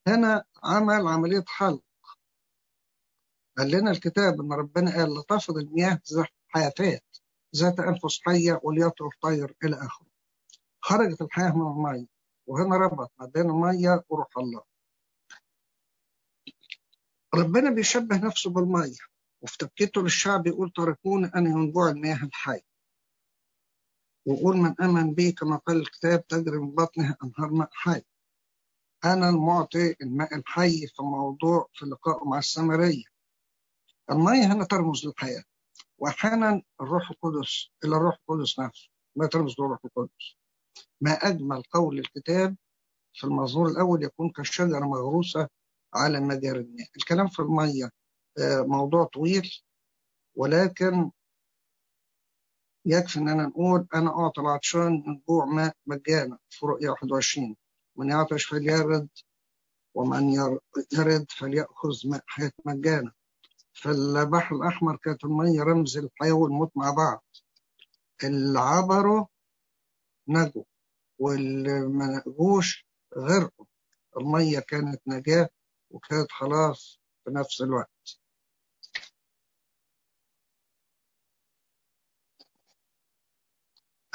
هنا 0.07 0.43
عمل 0.63 1.07
عملية 1.07 1.43
حلق. 1.47 1.83
قال 3.57 3.71
لنا 3.71 3.91
الكتاب 3.91 4.41
إن 4.41 4.53
ربنا 4.53 4.91
قال 4.91 5.13
لتفض 5.19 5.57
المياه 5.57 6.01
حياتات 6.47 7.03
ذات 7.55 7.79
أنفس 7.79 8.19
حية 8.25 8.59
وليطرف 8.63 9.13
طير 9.21 9.55
إلى 9.63 9.75
آخره. 9.75 10.06
خرجت 10.87 11.21
الحياة 11.21 11.51
من 11.57 11.71
الماء 11.71 12.05
وهنا 12.47 12.77
ربط 12.77 13.11
ما 13.19 13.25
بين 13.25 13.49
المية 13.49 14.03
وروح 14.09 14.37
الله. 14.37 14.63
ربنا 17.35 17.69
بيشبه 17.69 18.17
نفسه 18.17 18.49
بالمية 18.49 18.97
وفي 19.41 19.57
تبكيته 19.57 20.01
للشعب 20.01 20.47
يقول 20.47 20.71
تركوني 20.71 21.31
أنا 21.35 21.49
ينبوع 21.49 21.89
المياه 21.89 22.23
الحي. 22.23 22.61
ويقول 24.25 24.57
من 24.57 24.81
آمن 24.81 25.13
بي 25.13 25.31
كما 25.31 25.57
قال 25.57 25.77
الكتاب 25.77 26.27
تجري 26.27 26.57
من 26.57 26.71
بطنه 26.75 27.15
أنهار 27.23 27.51
ماء 27.51 27.69
حي. 27.71 28.01
أنا 29.05 29.29
المعطي 29.29 29.95
الماء 30.01 30.35
الحي 30.35 30.87
في 30.87 31.03
موضوع 31.03 31.67
في 31.73 31.85
لقائه 31.85 32.25
مع 32.25 32.37
السامرية. 32.37 33.03
المية 34.11 34.53
هنا 34.53 34.63
ترمز 34.65 35.05
للحياة. 35.05 35.43
وأحيانا 35.97 36.61
الروح 36.81 37.11
القدس 37.11 37.69
إلى 37.83 37.95
الروح 37.95 38.15
القدس 38.15 38.59
نفسه. 38.59 38.89
ما 39.15 39.27
ترمز 39.27 39.55
للروح 39.59 39.79
القدس. 39.85 40.37
ما 41.01 41.11
أجمل 41.11 41.63
قول 41.71 41.99
الكتاب 41.99 42.55
في 43.13 43.23
المزمور 43.23 43.67
الأول 43.67 44.03
يكون 44.03 44.29
كالشجرة 44.29 44.79
مغروسة 44.85 45.47
على 45.93 46.19
مجاري 46.19 46.59
المياه 46.59 46.87
الكلام 46.97 47.27
في 47.27 47.39
المية 47.39 47.89
موضوع 48.65 49.03
طويل 49.05 49.51
ولكن 50.35 51.11
يكفي 52.85 53.19
إننا 53.19 53.43
نقول 53.43 53.87
أنا 53.95 54.09
أعطى 54.19 54.41
العطشان 54.41 55.03
من 55.07 55.21
جوع 55.29 55.45
ماء 55.45 55.75
مجانا 55.87 56.37
في 56.49 56.65
رؤيا 56.65 56.89
21 56.89 57.55
من 57.95 58.09
يعطش 58.09 58.45
فليرد 58.45 59.09
ومن 59.95 60.29
يرد 60.93 61.25
فليأخذ 61.31 61.95
ماء 62.05 62.23
حياة 62.27 62.51
مجانا. 62.65 63.11
في 63.73 63.89
البحر 63.89 64.55
الأحمر 64.55 64.97
كانت 64.97 65.23
المية 65.23 65.63
رمز 65.63 65.97
الحياة 65.97 66.31
والموت 66.33 66.71
مع 66.75 66.91
بعض. 66.91 67.23
اللي 68.23 68.59
عبروا 68.59 69.25
نجوا 70.27 70.63
واللي 71.19 71.79
ما 71.87 72.23
نجوش 72.27 72.87
غرقوا. 73.17 73.65
المية 74.17 74.59
كانت 74.59 75.01
نجاة 75.07 75.49
وكانت 75.89 76.31
خلاص 76.31 76.99
في 77.23 77.31
نفس 77.31 77.61
الوقت. 77.61 78.19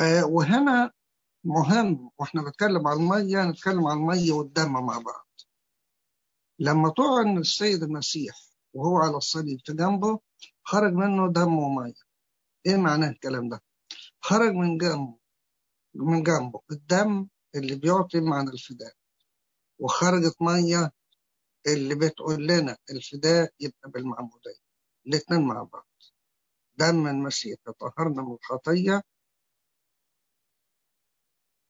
آه 0.01 0.27
وهنا 0.27 0.93
مهم 1.45 2.11
وإحنا 2.19 2.43
بنتكلم 2.43 2.89
عن 2.89 2.97
المية 2.97 3.45
نتكلم 3.51 3.87
عن 3.87 3.97
المية 3.97 4.33
والدم 4.33 4.73
مع 4.73 4.99
بعض. 4.99 5.27
لما 6.59 6.89
طعن 6.89 7.39
السيد 7.39 7.83
المسيح 7.83 8.35
وهو 8.75 8.97
على 8.99 9.17
الصليب 9.17 9.61
في 9.67 9.73
جنبه 9.73 10.21
خرج 10.65 10.93
منه 10.93 11.33
دم 11.33 11.59
ومية. 11.59 11.95
إيه 12.67 12.77
معناه 12.77 13.09
الكلام 13.11 13.49
ده؟ 13.49 13.63
خرج 14.21 14.53
من 14.53 14.79
جنبه. 14.79 15.22
من 15.95 16.23
جنبه 16.23 16.61
الدم 16.71 17.29
اللي 17.55 17.75
بيعطي 17.75 18.21
معنى 18.21 18.51
الفداء. 18.51 18.95
وخرجت 19.79 20.37
مية 20.43 20.93
اللي 21.67 21.95
بتقول 21.95 22.47
لنا 22.47 22.77
الفداء 22.91 23.53
يبقى 23.61 23.91
بالمعمودية. 23.91 24.63
الاتنين 25.07 25.43
مع 25.47 25.63
بعض. 25.63 25.87
دم 26.75 27.07
المسيح 27.07 27.59
يطهرنا 27.69 28.23
من 28.23 28.33
الخطية 28.35 29.03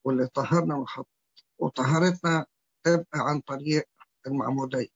واللي 0.04 0.26
طهرنا 0.26 0.74
من 0.74 0.82
الخطية 0.82 1.12
وطهارتنا 1.58 2.46
تبقى 2.84 3.06
عن 3.20 3.40
طريق 3.40 3.88
المعمودية. 4.26 4.88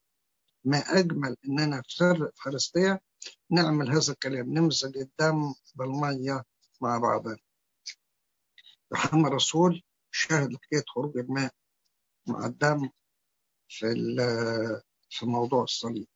ما 0.64 0.78
أجمل 0.78 1.36
إننا 1.48 1.82
في 1.82 1.94
سر 1.94 2.26
الفارستية 2.26 3.00
نعمل 3.50 3.90
هذا 3.90 4.12
الكلام 4.12 4.54
نمزج 4.54 4.96
الدم 4.98 5.54
بالمية 5.74 6.44
مع 6.80 6.98
بعضنا. 6.98 7.36
يوحنا 8.92 9.28
الرسول 9.28 9.82
شاهد 10.10 10.52
لحكاية 10.52 10.84
خروج 10.94 11.18
الماء 11.18 11.52
مع 12.28 12.46
الدم 12.46 12.90
في 13.68 13.86
في 15.10 15.26
موضوع 15.26 15.62
الصليب. 15.62 16.06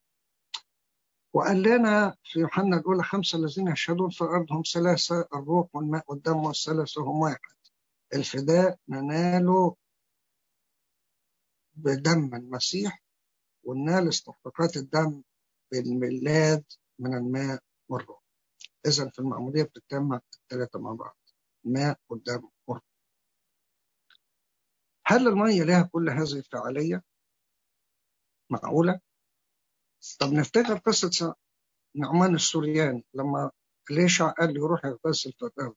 وقال 1.33 1.62
لنا 1.62 2.16
في 2.25 2.39
يوحنا 2.41 2.77
الأولى 2.77 3.03
خمسة 3.03 3.39
الذين 3.39 3.68
يشهدون 3.68 4.11
في 4.11 4.21
الأرض 4.21 4.53
هم 4.53 4.62
ثلاثة 4.75 5.29
الروح 5.35 5.68
والماء 5.75 6.05
والدم 6.09 6.37
والثلاثة 6.37 7.03
هم 7.03 7.21
واحد. 7.21 7.39
الفداء 8.14 8.79
نناله 8.89 9.77
بدم 11.75 12.35
المسيح 12.35 13.03
وننال 13.64 14.09
استحقاقات 14.09 14.77
الدم 14.77 15.23
بالميلاد 15.73 16.64
من 16.99 17.14
الماء 17.14 17.62
والروح. 17.89 18.21
إذا 18.87 19.09
في 19.09 19.18
المعمودية 19.18 19.62
بتتجمع 19.62 20.21
الثلاثة 20.43 20.79
مع 20.79 20.93
بعض 20.93 21.16
الماء 21.66 21.99
والدم. 22.09 22.49
هل 25.11 25.28
المية 25.28 25.62
لها 25.62 25.82
كل 25.92 26.11
هذه 26.11 26.32
الفعالية؟ 26.38 27.02
معقولة؟ 28.50 29.00
طب 30.20 30.32
نفتكر 30.32 30.78
قصة 30.78 31.34
نعمان 31.96 32.34
السورياني 32.34 33.04
لما 33.14 33.50
ليشع 33.90 34.30
قال 34.30 34.56
يروح 34.56 34.84
يغتسل 34.84 35.32
في 35.32 35.44
الأرض 35.44 35.74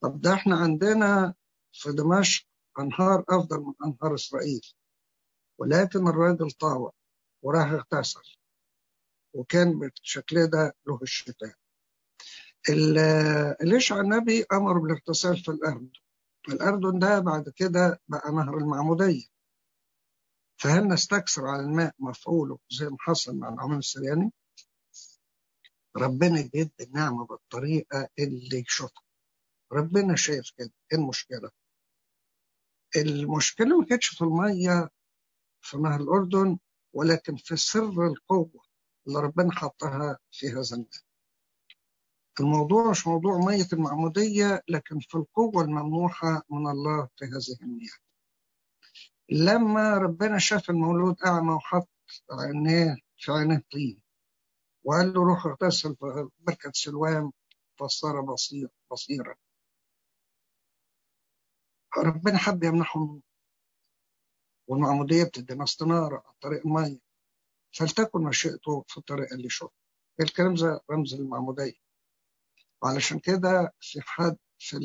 طب 0.00 0.20
ده 0.20 0.34
إحنا 0.34 0.56
عندنا 0.56 1.34
في 1.72 1.92
دمشق 1.92 2.46
أنهار 2.78 3.24
أفضل 3.28 3.60
من 3.60 3.74
أنهار 3.84 4.14
إسرائيل 4.14 4.60
ولكن 5.58 6.08
الراجل 6.08 6.50
طاوع 6.50 6.92
وراح 7.42 7.70
اغتسل 7.70 8.36
وكان 9.34 9.78
بالشكل 9.78 10.46
ده 10.46 10.74
له 10.86 10.98
الشتاء 11.02 11.54
ليشع 13.62 14.00
النبي 14.00 14.44
أمر 14.52 14.78
بالاغتسال 14.78 15.36
في 15.36 15.48
الأردن 15.50 15.90
الأردن 16.48 16.98
ده 16.98 17.18
بعد 17.18 17.48
كده 17.56 18.00
بقى 18.08 18.32
نهر 18.32 18.56
المعمودية. 18.58 19.24
فهل 20.60 20.88
نستكثر 20.88 21.46
على 21.46 21.62
الماء 21.62 21.94
مفعوله 21.98 22.58
زي 22.70 22.86
ما 22.88 22.96
حصل 23.00 23.36
مع 23.36 23.48
العمام 23.48 23.78
السرياني؟ 23.78 24.32
ربنا 25.96 26.40
يجد 26.40 26.70
النعمة 26.80 27.26
بالطريقة 27.26 28.08
اللي 28.18 28.58
يشوفها. 28.68 29.02
ربنا 29.72 30.16
شايف 30.16 30.50
كده. 30.58 30.72
إيه 30.92 30.98
المشكلة؟ 30.98 31.50
المشكلة 32.96 33.78
ما 33.80 33.86
كانتش 33.86 34.06
في 34.06 34.24
المية 34.24 34.88
في 35.60 35.76
نهر 35.76 36.00
الأردن 36.00 36.58
ولكن 36.92 37.36
في 37.36 37.56
سر 37.56 38.06
القوة 38.06 38.64
اللي 39.06 39.18
ربنا 39.20 39.52
حطها 39.52 40.18
في 40.30 40.48
هذا 40.48 40.60
الماء. 40.76 40.88
الموضوع 42.40 42.90
مش 42.90 43.06
موضوع 43.06 43.38
مية 43.38 43.66
المعمودية 43.72 44.62
لكن 44.68 44.98
في 44.98 45.14
القوة 45.14 45.62
الممنوحة 45.62 46.42
من 46.50 46.66
الله 46.70 47.08
في 47.16 47.24
هذه 47.24 47.56
المياه 47.62 47.96
لما 49.30 49.94
ربنا 49.98 50.38
شاف 50.38 50.70
المولود 50.70 51.16
أعمى 51.26 51.52
وحط 51.52 51.88
عينيه 52.30 52.96
في 53.16 53.32
عينيه 53.32 53.64
طين 53.72 54.02
وقال 54.84 55.12
له 55.12 55.22
روح 55.24 55.46
اغتسل 55.46 55.96
في 55.96 56.28
بركة 56.38 56.70
سلوان 56.74 57.32
فصار 57.78 58.20
بصير 58.20 58.68
بصيرا. 58.90 59.34
ربنا 61.98 62.38
حب 62.38 62.62
يمنحهم 62.64 63.22
والمعمودية 64.68 65.24
بتدينا 65.24 65.64
استنارة 65.64 66.22
عن 66.26 66.34
طريق 66.40 66.66
المية. 66.66 66.98
فلتكن 67.78 68.22
مشيئته 68.22 68.84
في 68.88 68.96
الطريق 68.96 69.32
اللي 69.32 69.46
يشوف 69.46 69.70
الكلام 70.20 70.54
ده 70.54 70.80
رمز 70.90 71.14
المعمودية. 71.14 71.82
وعلشان 72.82 73.18
كده 73.18 73.72
في 73.80 74.00
حد 74.00 74.36
في 74.58 74.76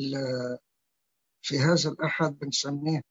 في 1.42 1.58
هذا 1.58 1.90
الأحد 1.90 2.38
بنسميه 2.38 3.02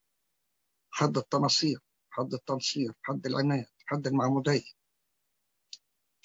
حد 0.92 1.18
التناصير 1.18 1.80
حد 2.10 2.34
التنصير 2.34 2.94
حد 3.02 3.26
العناية 3.26 3.66
حد 3.86 4.08
المعمودية. 4.08 4.72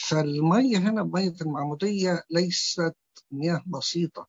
فالمية 0.08 0.78
هنا 0.78 1.02
مية 1.02 1.34
المعمودية 1.40 2.22
ليست 2.30 2.96
مياه 3.30 3.64
بسيطة 3.66 4.28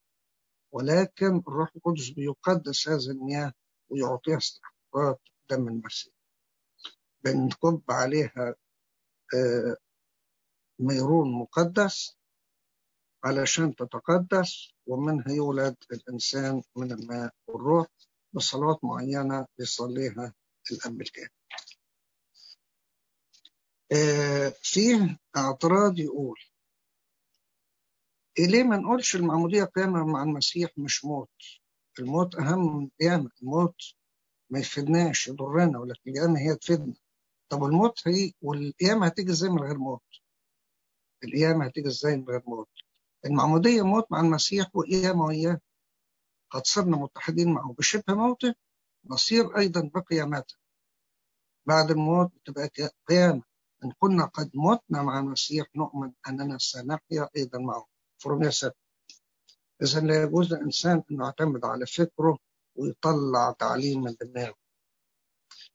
ولكن 0.72 1.38
الروح 1.48 1.70
القدس 1.76 2.10
بيقدس 2.10 2.90
هذه 2.90 3.12
المياه 3.12 3.54
ويعطيها 3.90 4.38
استحقاقات 4.38 5.22
دم 5.50 5.68
المسيح 5.68 6.14
بنكب 7.24 7.82
عليها 7.90 8.56
ميرون 10.80 11.32
مقدس 11.40 12.18
علشان 13.24 13.76
تتقدس 13.76 14.70
ومنها 14.88 15.30
يولد 15.32 15.76
الإنسان 15.92 16.62
من 16.76 16.92
الماء 16.92 17.34
والروح 17.48 17.88
بصلوات 18.34 18.84
معينة 18.84 19.48
بيصليها 19.58 20.34
الأب 20.72 21.02
الكامل 21.02 21.30
فيه 24.62 25.18
اعتراض 25.38 26.00
يقول 26.00 26.40
ليه 28.40 28.64
ما 28.64 28.78
نقولش 28.78 29.16
المعمودية 29.16 29.64
قيامة 29.64 30.06
مع 30.06 30.24
المسيح 30.24 30.70
مش 30.78 31.06
موت؟ 31.06 31.30
الموت 32.00 32.36
أهم 32.36 32.78
من 32.78 32.86
القيامة 32.86 33.30
الموت 33.42 33.76
ما 34.50 34.60
يفيدناش 34.60 35.28
يضرنا 35.28 35.80
ولكن 35.80 36.02
القيامة 36.12 36.40
هي 36.40 36.56
تفيدنا. 36.56 36.94
طب 37.50 37.64
الموت 37.64 38.08
هي 38.08 38.32
والقيامة 38.42 39.06
هتيجي 39.06 39.32
إزاي 39.32 39.50
من 39.50 39.60
غير 39.60 39.78
موت؟ 39.78 40.02
القيامة 41.24 41.66
هتيجي 41.66 41.88
إزاي 41.88 42.18
من 42.18 42.24
غير 42.30 42.42
موت؟ 42.48 42.70
المعمودية 43.26 43.82
موت 43.82 44.12
مع 44.12 44.20
المسيح 44.20 44.68
وقيامة 44.76 45.26
وإياه 45.26 45.60
قد 46.52 46.66
صرنا 46.66 46.98
متحدين 46.98 47.54
معه. 47.54 47.74
بشبه 47.78 48.14
موته 48.14 48.56
نصير 49.06 49.58
أيضا 49.58 49.92
بقيامته. 49.96 50.56
بعد 51.66 51.92
الموت 51.92 52.32
بتبقى 52.36 52.70
قيامة. 53.10 53.44
إن 53.84 53.92
كنا 54.00 54.26
قد 54.26 54.52
متنا 54.56 55.04
مع 55.04 55.20
المسيح 55.20 55.66
نؤمن 55.76 56.12
أننا 56.28 56.58
سنحيا 56.58 57.30
أيضا 57.38 57.60
معه. 57.60 57.86
فرومية 58.18 58.50
ستة. 58.50 58.84
إذا 59.82 60.00
لا 60.00 60.24
يجوز 60.24 60.54
للإنسان 60.54 61.04
أنه 61.12 61.26
يعتمد 61.26 61.66
على 61.66 61.86
فكره 61.86 62.38
ويطلع 62.76 63.52
تعليم 63.60 64.04
من 64.04 64.16
دماغه. 64.22 64.56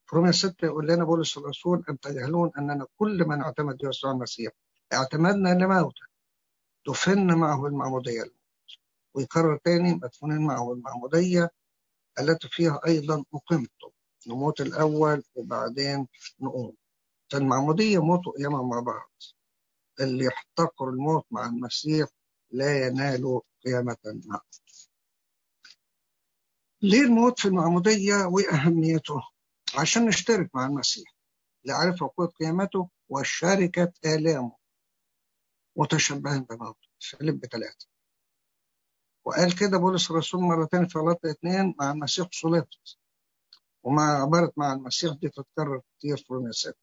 فرومية 0.07 0.30
ستة 0.30 0.64
يقول 0.66 0.86
لنا 0.88 1.05
بولس 1.05 1.38
الرسول 1.38 1.84
أن 1.88 2.01
تجهلون 2.01 2.51
أننا 2.59 2.86
كل 2.96 3.24
من 3.24 3.40
اعتمد 3.42 3.76
يسوع 3.84 4.11
المسيح؟ 4.11 4.53
اعتمدنا 4.92 5.49
لموته 5.55 6.07
دفن 6.87 7.35
معه 7.35 7.66
المعمودية. 7.66 8.24
ويكرر 9.14 9.57
تاني 9.64 9.95
مدفونين 9.95 10.47
معه 10.47 10.72
المعمودية 10.72 11.51
التي 12.20 12.49
فيها 12.49 12.81
أيضا 12.87 13.24
أقمتم 13.35 13.91
نموت 14.26 14.61
الأول 14.61 15.22
وبعدين 15.35 16.09
نقوم. 16.41 16.76
فالمعمودية 17.33 17.99
موت 18.05 18.26
وقيامة 18.26 18.62
مع 18.62 18.81
بعض. 18.81 19.11
اللي 20.01 20.24
يحتقر 20.24 20.89
الموت 20.89 21.26
مع 21.31 21.47
المسيح 21.47 22.09
لا 22.51 22.87
ينال 22.87 23.41
قيامة 23.64 23.97
معه 24.05 24.43
ليه 26.83 27.01
الموت 27.01 27.41
في 27.41 27.49
المعمودية 27.49 28.14
وأهميته؟ 28.24 29.22
عشان 29.79 30.07
نشترك 30.07 30.51
مع 30.55 30.66
المسيح. 30.66 31.14
لعرف 31.64 32.03
عقود 32.03 32.29
قيامته 32.29 32.89
وشركة 33.09 33.93
آلامه. 34.05 34.57
متشبها 35.79 36.39
بموته 36.39 36.89
فيليب 37.01 37.47
ثلاثة 37.47 37.87
وقال 39.24 39.59
كده 39.59 39.79
بولس 39.79 40.11
الرسول 40.11 40.41
مرتين 40.41 40.87
في 40.87 40.99
غلطة 40.99 41.31
اثنين 41.31 41.74
مع 41.81 41.91
المسيح 41.93 42.29
صلبت 42.33 42.97
ومع 43.83 44.22
عبارة 44.22 44.53
مع 44.57 44.72
المسيح 44.72 45.12
دي 45.14 45.29
تتكرر 45.29 45.81
كتير 45.99 46.16
في 46.16 46.31
الرسالة 46.31 46.74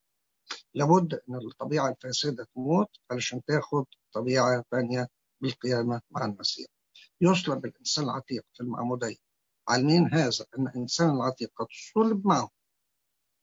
لابد 0.73 1.13
إن 1.29 1.35
الطبيعة 1.35 1.89
الفاسدة 1.89 2.47
تموت 2.55 2.89
علشان 3.11 3.43
تاخد 3.43 3.85
طبيعة 4.13 4.63
ثانية 4.71 5.07
بالقيامة 5.41 6.01
مع 6.11 6.25
المسيح. 6.25 6.67
يصلب 7.21 7.65
الإنسان 7.65 8.05
العتيق 8.05 8.45
في 8.53 8.59
المعمودية. 8.63 9.15
علمين 9.69 10.13
هذا؟ 10.13 10.45
أن 10.57 10.67
الإنسان 10.67 11.09
العتيق 11.09 11.51
قد 11.55 11.67
صلب 11.93 12.27
معه. 12.27 12.49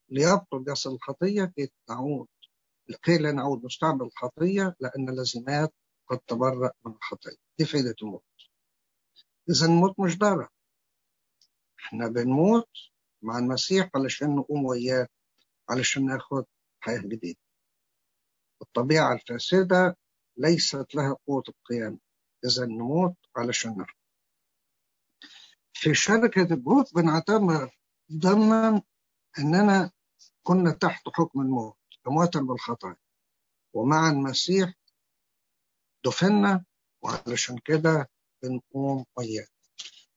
ليبطل 0.09 0.65
جسد 0.65 0.91
الخطية 0.91 1.45
كي 1.45 1.71
نعود 1.91 2.27
لكي 2.93 3.19
لا 3.19 3.33
نعود 3.33 3.65
نستعمل 3.65 4.03
الخطية 4.03 4.77
لأن 4.81 5.09
الذي 5.09 5.41
مات 5.47 5.75
قد 6.09 6.19
تبرأ 6.19 6.73
من 6.87 6.93
الخطية 6.93 7.37
دي 7.59 7.65
فائدة 7.65 7.95
الموت. 8.03 8.25
إذا 9.51 9.67
الموت 9.67 10.01
مش 10.01 10.19
ضرر. 10.19 10.49
إحنا 11.81 12.09
بنموت 12.09 12.69
مع 13.23 13.39
المسيح 13.39 13.91
علشان 13.95 14.37
نقوم 14.37 14.65
وياه 14.65 15.09
علشان 15.71 16.07
ناخد 16.07 16.45
حياة 16.81 17.01
جديدة. 17.01 17.39
الطبيعة 18.63 19.13
الفاسدة 19.13 19.97
ليست 20.37 20.95
لها 20.95 21.17
قوة 21.27 21.43
القيام 21.49 21.99
إذا 22.45 22.67
نموت 22.67 23.17
علشان 23.37 23.71
نحن 23.71 23.95
في 25.73 25.95
شركة 25.95 26.55
الموت 26.55 26.95
بنعتبر 26.95 27.79
ضمن 28.13 28.81
أننا 29.39 29.91
كنا 30.43 30.73
تحت 30.73 31.03
حكم 31.15 31.41
الموت. 31.41 31.77
أمواتا 32.09 32.41
بالخطايا 32.41 32.97
ومع 33.75 34.11
المسيح 34.11 34.73
دفنا 36.05 36.65
وعلشان 37.03 37.59
كده 37.65 38.11
بنقوم 38.43 39.05
وياه 39.17 39.47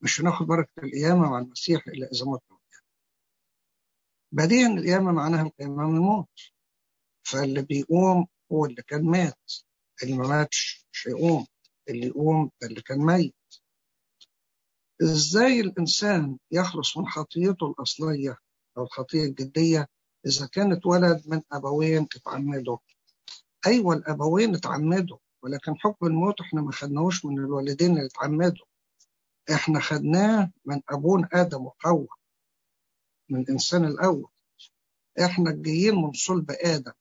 مش 0.02 0.22
هناخد 0.22 0.46
بركة 0.48 0.72
القيامة 0.84 1.30
مع 1.30 1.40
المسيح 1.40 1.88
إلا 1.88 2.08
إذا 2.12 2.26
متنا 2.26 2.58
بديهيا 4.32 4.68
القيامة 4.68 5.12
معناها 5.12 5.42
القيامة 5.48 5.88
من 5.88 5.96
الموت. 5.96 6.30
فاللي 7.24 7.62
بيقوم 7.62 8.28
هو 8.52 8.66
اللي 8.66 8.82
كان 8.82 9.06
مات. 9.06 9.52
اللي 10.04 10.18
ما 10.18 10.28
ماتش 10.28 10.86
مش 10.94 11.08
هيقوم. 11.08 11.48
اللي 11.90 12.08
يقوم 12.08 12.52
ده 12.62 12.68
اللي 12.68 12.82
كان 12.82 12.98
ميت. 13.06 13.36
إزاي 15.02 15.60
الإنسان 15.60 16.38
يخلص 16.52 16.98
من 16.98 17.08
خطيته 17.08 17.68
الأصلية 17.72 18.38
أو 18.78 18.84
الخطية 18.84 19.24
الجدية 19.24 19.88
إذا 20.26 20.48
كان 20.48 20.72
اتولد 20.72 21.24
من 21.28 21.42
أبوين 21.52 22.08
اتعمدوا 22.16 22.78
أيوه 23.68 23.94
الابوين 23.96 24.56
اتعمدوا 24.56 25.18
ولكن 25.44 25.76
حكم 25.78 26.06
الموت 26.08 26.42
إحنا 26.42 26.62
ما 26.62 26.72
خدناهوش 26.72 27.26
من 27.26 27.40
الوالدين 27.40 27.92
اللي 27.92 28.06
اتعمدوا. 28.06 28.66
إحنا 29.54 29.80
خدناه 29.80 30.52
من 30.66 30.82
أبونا 30.90 31.30
آدم 31.34 31.66
وحواء 31.66 32.08
من 33.30 33.42
الإنسان 33.42 33.86
الأول. 33.86 34.30
إحنا 35.26 35.52
جايين 35.52 35.96
من 35.96 36.14
صلب 36.14 36.52
آدم. 36.52 36.92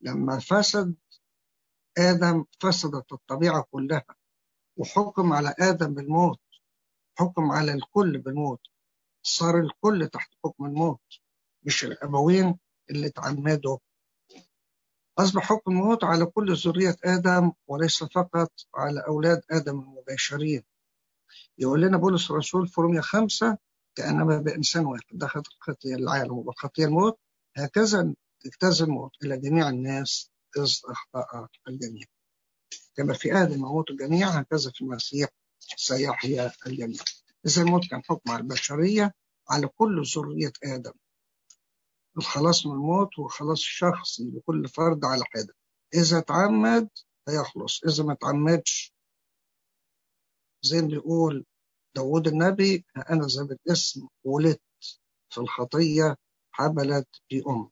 لما 0.00 0.38
فسد 0.38 0.94
آدم 1.98 2.44
فسدت 2.60 3.12
الطبيعة 3.12 3.66
كلها. 3.70 4.04
وحكم 4.76 5.32
على 5.32 5.54
آدم 5.58 5.94
بالموت. 5.94 6.40
حكم 7.18 7.50
على 7.52 7.72
الكل 7.72 8.18
بالموت. 8.18 8.60
صار 9.22 9.60
الكل 9.60 10.08
تحت 10.08 10.30
حكم 10.44 10.66
الموت. 10.66 11.00
مش 11.68 11.84
الابوين 11.84 12.58
اللي 12.90 13.06
اتعمدوا 13.06 13.78
أصبح 15.18 15.42
حكم 15.42 15.70
الموت 15.70 16.04
على 16.04 16.26
كل 16.26 16.54
ذرية 16.56 16.96
آدم 17.04 17.52
وليس 17.66 18.04
فقط 18.04 18.52
على 18.74 19.04
أولاد 19.08 19.42
آدم 19.50 19.80
المباشرين. 19.80 20.62
يقول 21.58 21.82
لنا 21.82 21.96
بولس 21.96 22.30
الرسول 22.30 22.68
في 22.68 22.80
رومية 22.80 23.00
خمسة 23.00 23.58
كأنما 23.94 24.38
بإنسان 24.38 24.86
واحد 24.86 25.02
دخلت 25.12 25.46
الخطية 25.48 25.94
العالم 25.94 26.32
والخطية 26.38 26.84
الموت. 26.84 27.18
هكذا 27.56 28.14
اجتاز 28.46 28.82
الموت 28.82 29.10
إلى 29.24 29.38
جميع 29.38 29.68
الناس 29.68 30.30
إذ 30.56 30.72
أخطأ 30.88 31.48
الجميع. 31.68 32.04
كما 32.96 33.14
في 33.14 33.32
آدم 33.42 33.58
موت 33.60 33.90
الجميع 33.90 34.28
هكذا 34.28 34.70
في 34.74 34.80
المسيح 34.80 35.28
سيحيا 35.76 36.52
الجميع. 36.66 37.00
إذا 37.46 37.62
الموت 37.62 37.86
كان 37.90 38.02
حكم 38.04 38.30
على 38.30 38.40
البشرية 38.42 39.14
على 39.50 39.66
كل 39.68 40.02
ذرية 40.16 40.52
آدم. 40.64 40.92
الخلاص 42.18 42.66
من 42.66 42.72
الموت 42.72 43.18
وخلاص 43.18 43.58
الشخصي 43.58 44.30
لكل 44.30 44.68
فرد 44.68 45.04
على 45.04 45.24
حدة 45.24 45.54
إذا 45.94 46.20
تعمد 46.20 46.88
هيخلص. 47.28 47.84
إذا 47.84 48.04
ما 48.04 48.14
تعمدش 48.14 48.94
زي 50.62 50.80
ما 50.82 50.88
بيقول 50.88 51.46
داود 51.96 52.26
النبي 52.28 52.84
أنا 53.10 53.26
ذا 53.26 53.42
بالاسم 53.42 54.08
ولدت 54.24 54.60
في 55.30 55.38
الخطية 55.38 56.16
حبلت 56.50 57.08
بأم. 57.30 57.70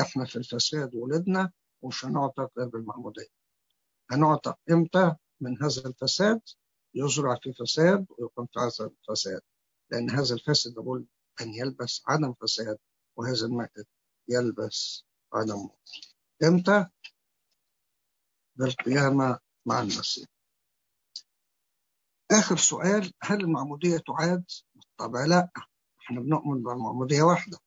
إحنا 0.00 0.24
في 0.24 0.36
الفساد 0.36 0.94
ولدنا 0.94 1.52
ومش 1.82 2.04
هنعتق 2.04 2.50
غير 2.58 2.68
بالمعمودية 2.68 3.28
هنعتق 4.10 4.58
إمتى؟ 4.70 5.16
من 5.40 5.62
هذا 5.62 5.86
الفساد. 5.86 6.40
يزرع 6.94 7.38
في 7.42 7.52
فساد 7.52 8.06
ويقوم 8.18 8.46
في 8.46 8.58
هذا 8.60 8.90
الفساد. 8.90 9.40
لأن 9.90 10.10
هذا 10.10 10.34
الفاسد 10.34 10.72
يقول 10.72 11.06
أن 11.40 11.54
يلبس 11.54 12.02
عدم 12.08 12.34
فساد. 12.42 12.78
وهذا 13.16 13.46
المائد 13.46 13.86
يلبس 14.28 15.04
عدم 15.34 15.56
موت 15.56 15.88
إمتى؟ 16.44 16.86
بالقيامة 18.56 19.38
مع 19.66 19.80
المسيح. 19.80 20.28
آخر 22.30 22.56
سؤال 22.56 23.12
هل 23.22 23.40
المعمودية 23.40 23.98
تعاد؟ 23.98 24.44
طبعا 24.96 25.26
لا 25.26 25.50
إحنا 26.00 26.20
بنؤمن 26.20 26.62
بالمعمودية 26.62 27.22
واحدة. 27.22 27.58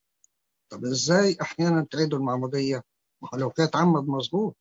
طب 0.70 0.84
إزاي 0.84 1.36
أحيانا 1.42 1.86
تعيدوا 1.90 2.18
المعمودية؟ 2.18 2.84
ما 3.22 3.38
لو 3.38 3.50
كانت 3.50 3.76
عمد 3.76 4.08
مظبوط. 4.08 4.56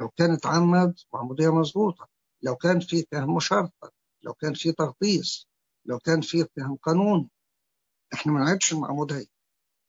لو 0.00 0.08
كانت 0.08 0.46
عمد 0.46 0.94
معمودية 1.14 1.48
مظبوطة. 1.54 2.08
لو 2.42 2.56
كان 2.56 2.80
في 2.80 3.06
فهم 3.12 3.36
مشارطة 3.36 3.92
لو 4.22 4.34
كان 4.34 4.54
في 4.54 4.72
تغطيس 4.72 5.46
لو 5.84 5.98
كان 5.98 6.20
في 6.20 6.46
فهم 6.56 6.76
قانون. 6.76 7.30
إحنا 8.14 8.32
ما 8.32 8.40
نعيدش 8.44 8.72
المعمودية. 8.72 9.31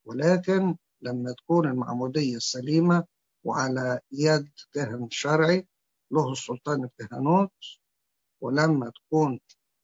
ولكن 0.06 0.76
لما 1.01 1.34
تكون 1.34 1.68
المعمودية 1.68 2.38
سليمة 2.38 3.06
وعلى 3.43 3.99
يد 4.12 4.51
كاهن 4.74 5.08
شرعي 5.12 5.68
له 6.12 6.32
السلطان 6.32 6.84
الكهنوت 6.84 7.51
ولما 8.41 8.89
تكون 8.91 9.39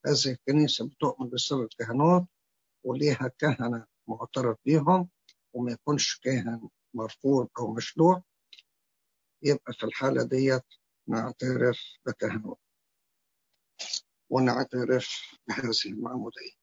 هذه 0.05 0.31
الكنيسة 0.31 0.87
بتؤمن 0.87 1.29
بسر 1.29 1.63
الكهنوت 1.63 2.25
وليها 2.83 3.31
كهنة 3.37 3.85
معترف 4.07 4.57
بيهم 4.65 5.09
وما 5.53 5.71
يكونش 5.71 6.19
كاهن 6.23 6.69
مرفوض 6.93 7.47
أو 7.59 7.73
مشروع 7.73 8.23
يبقى 9.43 9.73
في 9.73 9.83
الحالة 9.83 10.23
ديت 10.23 10.65
نعترف 11.07 11.79
بكهنوت 12.05 12.59
ونعترف 14.29 15.37
بهذه 15.47 15.85
المعمودية. 15.85 16.58